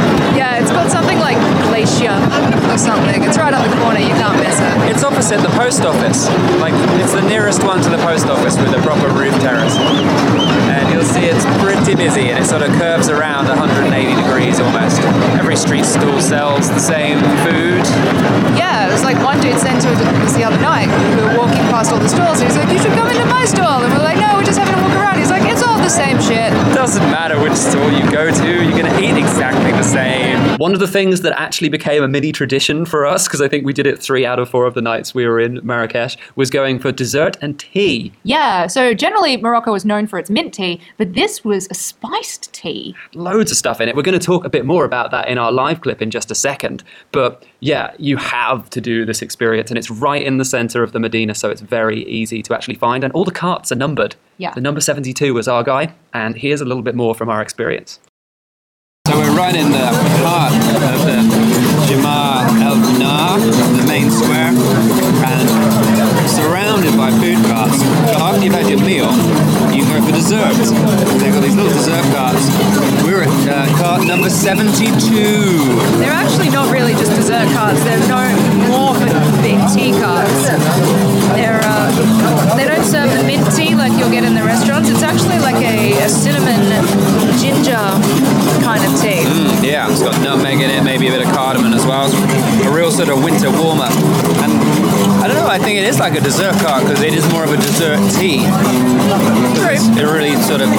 Sells 16.28 16.68
the 16.68 16.80
same 16.80 17.20
food. 17.48 17.88
Yeah, 18.60 18.90
it 18.90 18.92
was 18.92 19.02
like 19.02 19.16
one 19.24 19.40
dude 19.40 19.58
sent 19.60 19.82
to 19.84 19.88
the 20.36 20.44
other 20.44 20.60
night. 20.60 20.87
Doesn't 26.98 27.12
matter 27.12 27.40
which 27.40 27.54
store 27.54 27.92
you 27.92 28.12
go 28.12 28.32
to, 28.32 28.64
you're 28.64 28.72
going 28.72 28.92
to 28.92 29.00
eat 29.00 29.20
exactly 29.20 29.72
the 29.72 29.84
same. 29.84 30.58
One 30.58 30.74
of 30.74 30.80
the 30.80 30.88
things 30.88 31.22
that 31.22 31.40
actually 31.40 31.70
became 31.70 32.02
a 32.02 32.08
mini 32.08 32.32
tradition 32.32 32.86
for 32.86 33.06
us, 33.06 33.28
because 33.28 33.40
I 33.40 33.48
think 33.48 33.68
we 33.68 33.72
did 33.72 33.86
it 33.86 34.02
three 34.02 34.26
out 34.26 34.40
of 34.40 34.50
four 34.50 34.66
of 34.66 34.74
the 34.74 34.82
nights 34.82 35.14
we 35.14 35.28
were 35.28 35.40
in 35.40 35.64
Marrakesh, 35.64 36.18
was 36.36 36.50
going 36.50 36.80
for 36.80 36.92
dessert 36.92 37.38
and 37.40 37.60
tea. 37.60 38.12
Yeah, 38.24 38.66
so 38.66 38.96
generally 38.96 39.38
Morocco 39.38 39.76
is 39.76 39.86
known 39.86 40.08
for 40.08 40.18
its 40.18 40.32
mint 40.32 40.56
tea, 40.56 40.82
but 40.98 41.14
this 41.14 41.46
was 41.46 41.68
a 41.70 41.76
spiced 41.76 42.52
tea. 42.52 42.96
Loads 43.14 43.52
of 43.52 43.58
stuff 43.58 43.80
in 43.80 43.90
it. 43.90 43.96
We're 43.96 44.02
going 44.02 44.20
to 44.20 44.26
talk 44.26 44.44
a 44.44 44.50
bit 44.50 44.66
more 44.66 44.84
about 44.84 45.12
that 45.12 45.28
in 45.28 45.38
our 45.38 45.52
live 45.52 45.82
clip 45.82 46.02
in 46.02 46.10
just 46.10 46.32
a 46.32 46.36
second. 46.36 46.84
But 47.12 47.46
yeah, 47.60 47.94
you 47.98 48.18
have 48.18 48.70
to 48.72 48.82
do 48.82 49.06
this 49.06 49.22
experience, 49.22 49.72
and 49.72 49.78
it's 49.78 49.90
right 49.90 50.22
in 50.22 50.38
the 50.38 50.46
center 50.46 50.84
of 50.84 50.92
the 50.92 51.00
Medina, 51.00 51.34
so 51.34 51.50
it's 51.50 51.62
very 51.62 52.04
easy 52.06 52.44
to 52.44 52.54
actually 52.54 52.76
find. 52.76 53.04
And 53.04 53.12
all 53.14 53.26
the 53.26 53.32
carts 53.32 53.72
are 53.72 53.76
numbered. 53.76 54.16
Yeah. 54.38 54.54
The 54.54 54.62
number 54.62 54.82
72 54.82 55.34
was 55.34 55.48
our 55.48 55.64
guy, 55.64 55.94
and 56.14 56.36
here's 56.36 56.62
a 56.62 56.66
little 56.66 56.84
bit 56.84 56.96
more 56.96 57.16
from 57.16 57.30
our 57.30 57.42
experience. 57.42 58.00
So 59.08 59.18
we're 59.18 59.38
right 59.38 59.56
in 59.56 59.72
the 59.72 59.88
heart 60.28 60.52
of 60.52 61.06
the 61.08 61.24
Jamar 61.88 62.44
El 62.62 62.76
Nar, 63.00 63.40
the 63.40 63.86
main 63.88 64.12
square, 64.12 64.52
and 65.24 66.30
surrounded 66.30 66.98
by 66.98 67.12
food 67.12 67.40
carts. 67.46 67.82
But 67.82 68.22
after 68.22 68.44
you've 68.44 68.54
had 68.54 68.68
your 68.70 68.84
meal, 68.84 69.08
you 69.78 69.86
go 69.86 70.02
for 70.02 70.12
desserts. 70.12 70.72
They've 71.22 71.34
got 71.34 71.44
these 71.44 71.56
little 71.56 71.72
dessert 71.72 72.02
carts. 72.10 72.50
We're 73.06 73.22
at 73.22 73.30
uh, 73.46 73.78
cart 73.78 74.08
number 74.08 74.30
72. 74.30 74.82
They're 76.02 76.12
actually 76.12 76.50
not 76.50 76.72
really 76.74 76.94
just 76.94 77.14
dessert 77.14 77.48
carts. 77.54 77.84
They're 77.84 78.02
no 78.10 78.26
more 78.74 78.96
for 78.98 79.06
big 79.46 79.62
tea 79.70 79.94
carts. 80.02 80.50
They're 81.38 81.62
uh, 81.62 81.77
they 82.56 82.66
don't 82.66 82.86
serve 82.86 83.10
the 83.10 83.24
mint 83.26 83.44
tea 83.56 83.74
like 83.76 83.94
you'll 83.98 84.12
get 84.12 84.24
in 84.24 84.36
the 84.36 84.44
restaurants. 84.44 84.90
It's 84.90 85.04
actually 85.04 85.40
like 85.40 85.58
a, 85.64 86.04
a 86.04 86.10
cinnamon 86.10 86.62
ginger 87.42 87.82
kind 88.62 88.84
of 88.86 88.92
tea. 89.02 89.26
Mm, 89.26 89.64
yeah, 89.64 89.90
it's 89.90 90.02
got 90.02 90.20
nutmeg 90.22 90.62
in 90.62 90.70
it, 90.70 90.84
maybe 90.84 91.08
a 91.08 91.12
bit 91.12 91.26
of 91.26 91.34
cardamom 91.34 91.74
as 91.74 91.86
well. 91.86 92.06
It's 92.06 92.66
a 92.66 92.72
real 92.72 92.92
sort 92.92 93.10
of 93.10 93.24
winter 93.24 93.50
warmer. 93.50 93.90
And 94.44 94.54
I 95.22 95.28
don't 95.28 95.38
know, 95.38 95.48
I 95.48 95.58
think 95.58 95.80
it 95.80 95.86
is 95.86 96.00
like 96.00 96.16
a 96.16 96.22
dessert 96.22 96.54
cart 96.62 96.84
because 96.84 97.02
it 97.02 97.14
is 97.14 97.28
more 97.32 97.44
of 97.44 97.52
a 97.52 97.58
dessert 97.58 97.98
tea. 98.14 98.46
It's 99.70 99.88
a 99.98 100.06
really 100.06 100.36
sort 100.42 100.62
of 100.62 100.70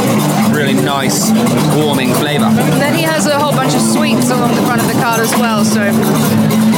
really 0.54 0.74
nice, 0.74 1.30
warming 1.74 2.14
flavour. 2.14 2.50
Then 2.78 2.94
he 2.94 3.02
has 3.02 3.26
a 3.26 3.38
whole 3.38 3.52
bunch 3.52 3.74
of 3.74 3.80
sweets 3.80 4.30
along 4.30 4.54
the 4.54 4.62
front 4.62 4.80
of 4.80 4.88
the 4.88 4.98
card 5.02 5.20
as 5.20 5.32
well. 5.36 5.64
So 5.64 5.82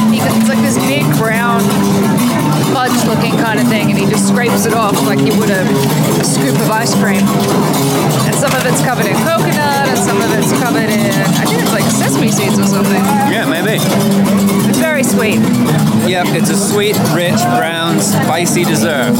he, 0.09 0.17
it's 0.19 0.49
like 0.49 0.61
this 0.61 0.77
big 0.87 1.05
brown 1.17 1.61
fudge 2.71 2.95
looking 3.05 3.35
kind 3.37 3.59
of 3.59 3.67
thing, 3.67 3.91
and 3.91 3.97
he 3.99 4.05
just 4.05 4.27
scrapes 4.27 4.65
it 4.65 4.73
off 4.73 4.95
like 5.05 5.19
you 5.19 5.35
would 5.39 5.51
a, 5.51 5.63
a 6.19 6.23
scoop 6.23 6.55
of 6.55 6.69
ice 6.71 6.95
cream. 6.95 7.23
And 8.25 8.35
some 8.35 8.51
of 8.55 8.63
it's 8.65 8.81
covered 8.83 9.05
in 9.05 9.15
coconut, 9.27 9.91
and 9.91 9.99
some 9.99 10.19
of 10.21 10.31
it's 10.33 10.51
covered 10.59 10.89
in 10.89 11.11
I 11.41 11.45
think 11.45 11.61
it's 11.61 11.71
like 11.71 11.83
sesame 11.83 12.31
seeds 12.31 12.59
or 12.59 12.65
something. 12.65 13.03
Yeah, 13.31 13.45
maybe. 13.45 13.77
It's 14.69 14.79
very 14.79 15.03
sweet. 15.03 15.39
Yep, 16.07 16.33
it's 16.33 16.49
a 16.49 16.57
sweet, 16.57 16.97
rich, 17.13 17.39
brown, 17.57 17.99
spicy 17.99 18.63
dessert. 18.63 19.13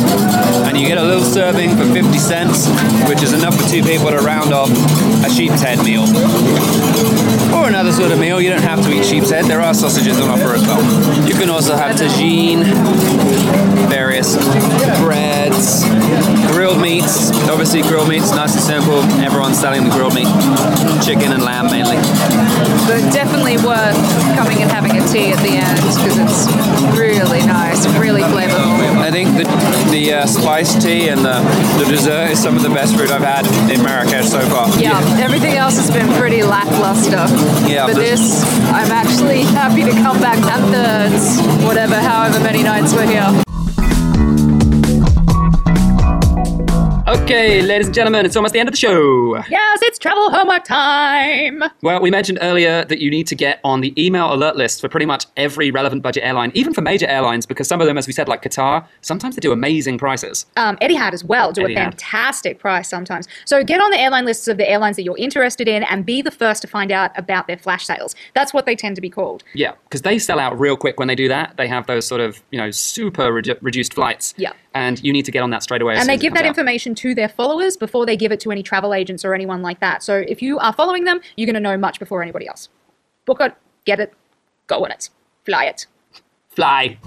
And 0.66 0.78
you 0.78 0.88
get 0.88 0.98
a 0.98 1.04
little 1.04 1.24
serving 1.24 1.78
for 1.78 1.86
50 1.86 2.18
cents, 2.18 2.68
which 3.08 3.22
is 3.22 3.34
enough 3.34 3.56
for 3.56 3.68
two 3.70 3.84
people 3.84 4.10
to 4.10 4.18
round 4.18 4.54
off 4.54 4.70
a 5.24 5.30
sheep's 5.30 5.62
head 5.62 5.84
meal. 5.84 6.04
Or 7.54 7.68
another 7.68 7.92
sort 7.92 8.12
of 8.12 8.20
meal. 8.20 8.42
You 8.42 8.50
don't 8.50 8.64
have 8.64 8.82
to 8.84 8.92
eat 8.92 9.06
sheep's 9.06 9.30
head. 9.30 9.46
There 9.46 9.62
are 9.62 9.74
sausages 9.74 10.20
on 10.20 10.30
offer 10.30 10.54
as 10.54 10.62
well. 10.64 10.82
You 11.28 11.34
can 11.36 11.50
also 11.50 11.76
have 11.76 11.96
tagine, 11.96 12.64
various 13.90 14.36
breads, 15.00 15.84
grilled 16.52 16.82
meats. 16.82 17.32
Obviously, 17.50 17.82
grilled 17.82 18.10
meats, 18.10 18.32
nice 18.32 18.54
and 18.54 18.64
simple. 18.64 19.00
Everyone's 19.24 19.60
selling 19.60 19.84
the 19.84 19.90
grilled 19.90 20.14
meat. 20.14 20.28
Chicken 21.04 21.34
and 21.34 21.44
lamb 21.44 21.68
mainly. 21.72 21.98
But 22.88 23.02
definitely 23.14 23.58
worth 23.58 23.98
coming 24.36 24.62
and 24.62 24.72
having 24.72 24.92
a 24.92 25.08
tea 25.08 25.32
at 25.32 25.40
the 25.40 25.58
end 25.58 25.78
because 25.82 26.18
it's 26.18 26.46
really 26.98 27.46
nice, 27.46 27.86
really 27.98 28.22
flavorful. 28.22 28.98
I 29.02 29.12
think 29.12 29.30
the, 29.38 29.44
the 29.92 30.14
uh, 30.14 30.26
spiced 30.26 30.82
tea 30.82 31.10
and 31.10 31.22
the, 31.22 31.40
the 31.80 31.86
dessert 31.86 32.32
is 32.32 32.42
some 32.42 32.56
of 32.56 32.64
the 32.64 32.70
best 32.70 32.96
food 32.96 33.12
I've 33.12 33.22
had 33.22 33.46
in 33.72 33.82
Marrakesh 33.84 34.30
so 34.30 34.42
far. 34.50 34.70
Yeah, 34.80 35.00
everything 35.20 35.56
else 35.56 35.78
has 35.78 35.92
been 35.92 36.12
pretty 36.14 36.44
lackluster. 36.44 37.26
Yeah, 37.68 37.88
but 37.88 37.96
this, 37.96 38.44
I'm 38.70 38.92
actually 38.92 39.42
happy 39.58 39.84
to 39.84 39.92
come 39.92 40.20
back 40.20 40.38
and 40.38 40.64
thirds, 40.72 41.66
whatever, 41.66 41.96
however 41.96 42.40
many 42.40 42.64
nights 42.64 42.94
we're 42.94 43.08
here. 43.08 43.44
Okay, 47.12 47.62
ladies 47.62 47.88
and 47.88 47.94
gentlemen, 47.94 48.26
it's 48.26 48.38
almost 48.38 48.54
the 48.54 48.60
end 48.62 48.70
of 48.70 48.74
the 48.74 48.78
show. 48.78 49.36
Yes, 49.50 49.80
it's 49.82 50.00
travel 50.00 50.32
homework 50.32 50.64
time. 50.64 51.62
Well, 51.82 52.02
we 52.02 52.10
mentioned 52.10 52.40
earlier 52.42 52.86
that 52.86 53.00
you 53.00 53.12
need 53.12 53.28
to 53.28 53.36
get 53.36 53.60
on 53.66 53.82
the 53.82 53.94
email 54.02 54.34
alert 54.34 54.56
list 54.56 54.80
for 54.80 54.88
pretty 54.88 55.06
much 55.06 55.26
every 55.36 55.72
relevant 55.72 56.04
budget 56.04 56.24
airline, 56.24 56.54
even 56.54 56.74
for 56.74 56.80
major 56.80 57.06
airlines, 57.08 57.46
because 57.46 57.68
some 57.68 57.82
of 57.82 57.88
them, 57.88 57.98
as 57.98 58.08
we 58.08 58.14
said, 58.14 58.30
like 58.30 58.42
Qatar, 58.42 58.88
sometimes 59.02 59.36
they 59.36 59.42
do 59.42 59.52
amazing 59.52 59.98
prices. 59.98 60.46
Um, 60.56 60.78
Etihad 60.78 61.12
as 61.12 61.22
well 61.22 61.52
do 61.52 61.68
a 61.68 61.74
fantastic 61.74 62.60
price 62.60 62.88
sometimes. 62.88 63.28
So 63.44 63.62
get 63.62 63.82
on 63.82 63.92
the 63.92 64.00
airline 64.00 64.24
lists 64.24 64.48
of 64.48 64.56
the 64.56 64.70
airlines 64.70 64.96
that 64.96 65.04
you're 65.04 65.18
interested 65.18 65.68
in 65.68 65.84
and 65.84 66.06
be 66.06 66.22
the 66.22 66.32
first 66.32 66.62
to 66.62 66.70
find 66.70 66.94
out 66.94 67.12
about 67.20 67.46
their 67.46 67.58
flash 67.58 67.86
sales. 67.86 68.16
That's 68.36 68.54
what 68.54 68.66
they 68.66 68.76
tend 68.78 68.96
to 68.96 69.02
be 69.02 69.10
called. 69.10 69.44
Yeah, 69.54 69.74
because 69.84 70.04
they 70.04 70.18
sell 70.18 70.40
out 70.40 70.58
real 70.58 70.78
quick 70.78 70.98
when 70.98 71.10
they 71.10 71.16
do 71.16 71.28
that. 71.28 71.58
They 71.58 71.68
have 71.68 71.88
those 71.88 72.08
sort 72.08 72.22
of, 72.22 72.42
you 72.52 72.58
know, 72.58 72.72
super 72.72 73.34
redu- 73.34 73.58
reduced 73.62 73.96
flights. 73.96 74.34
Yeah. 74.38 74.54
And 74.74 75.04
you 75.04 75.12
need 75.12 75.26
to 75.26 75.32
get 75.32 75.44
on 75.44 75.50
that 75.50 75.64
straight 75.64 75.82
away. 75.82 75.98
and 75.98 76.08
they 76.08 76.18
give 76.18 76.34
that 76.34 76.46
out. 76.46 76.48
information 76.48 76.96
to 76.96 77.14
their 77.14 77.28
followers 77.28 77.76
before 77.76 78.06
they 78.06 78.16
give 78.16 78.32
it 78.32 78.40
to 78.42 78.52
any 78.52 78.64
travel 78.64 78.94
agents 78.94 79.26
or 79.26 79.34
anyone 79.34 79.62
like 79.62 79.82
that. 79.82 80.02
So 80.02 80.24
if 80.28 80.42
you 80.42 80.60
are 80.60 80.72
following 80.72 81.04
them, 81.04 81.20
you're 81.36 81.46
going 81.46 81.56
to 81.56 81.60
know 81.60 81.78
much 81.78 82.00
before 82.00 82.22
anybody 82.22 82.48
else. 82.48 82.70
Book 83.26 83.42
it, 83.42 83.54
get 83.86 84.00
it, 84.00 84.14
go 84.68 84.84
on 84.86 84.92
it, 84.92 85.10
fly 85.44 85.66
it. 85.66 85.88
Fly. 86.50 86.98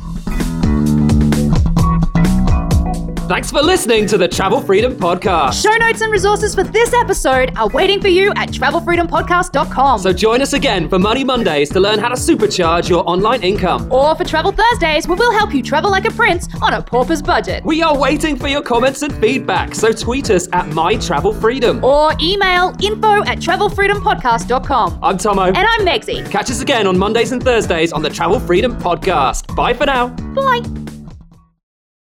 Thanks 3.26 3.50
for 3.50 3.62
listening 3.62 4.06
to 4.08 4.18
the 4.18 4.28
Travel 4.28 4.60
Freedom 4.60 4.94
Podcast. 4.94 5.62
Show 5.62 5.74
notes 5.78 6.02
and 6.02 6.12
resources 6.12 6.54
for 6.54 6.62
this 6.62 6.92
episode 6.92 7.56
are 7.56 7.68
waiting 7.68 7.98
for 7.98 8.08
you 8.08 8.30
at 8.36 8.50
travelfreedompodcast.com. 8.50 9.98
So 10.00 10.12
join 10.12 10.42
us 10.42 10.52
again 10.52 10.90
for 10.90 10.98
Money 10.98 11.24
Mondays 11.24 11.70
to 11.70 11.80
learn 11.80 11.98
how 11.98 12.08
to 12.08 12.16
supercharge 12.16 12.90
your 12.90 13.08
online 13.08 13.42
income. 13.42 13.90
or 13.90 14.14
for 14.14 14.24
Travel 14.24 14.52
Thursdays, 14.52 15.08
where 15.08 15.16
we'll 15.16 15.32
help 15.32 15.54
you 15.54 15.62
travel 15.62 15.90
like 15.90 16.04
a 16.04 16.10
prince 16.10 16.48
on 16.60 16.74
a 16.74 16.82
pauper's 16.82 17.22
budget. 17.22 17.64
We 17.64 17.82
are 17.82 17.96
waiting 17.96 18.36
for 18.36 18.48
your 18.48 18.60
comments 18.62 19.00
and 19.00 19.12
feedback, 19.14 19.74
so 19.74 19.90
tweet 19.90 20.28
us 20.30 20.46
at 20.52 20.68
My 20.68 20.96
Travel 20.96 21.32
Freedom. 21.32 21.82
Or 21.82 22.12
email 22.20 22.74
info 22.82 23.22
at 23.24 23.38
travelfreedompodcast.com. 23.38 24.98
I'm 25.02 25.16
Tomo. 25.16 25.44
And 25.44 25.56
I'm 25.56 25.80
Megsy. 25.86 26.30
Catch 26.30 26.50
us 26.50 26.60
again 26.60 26.86
on 26.86 26.98
Mondays 26.98 27.32
and 27.32 27.42
Thursdays 27.42 27.90
on 27.90 28.02
the 28.02 28.10
Travel 28.10 28.38
Freedom 28.38 28.76
Podcast. 28.78 29.54
Bye 29.56 29.72
for 29.72 29.86
now. 29.86 30.08
Bye. 30.08 30.93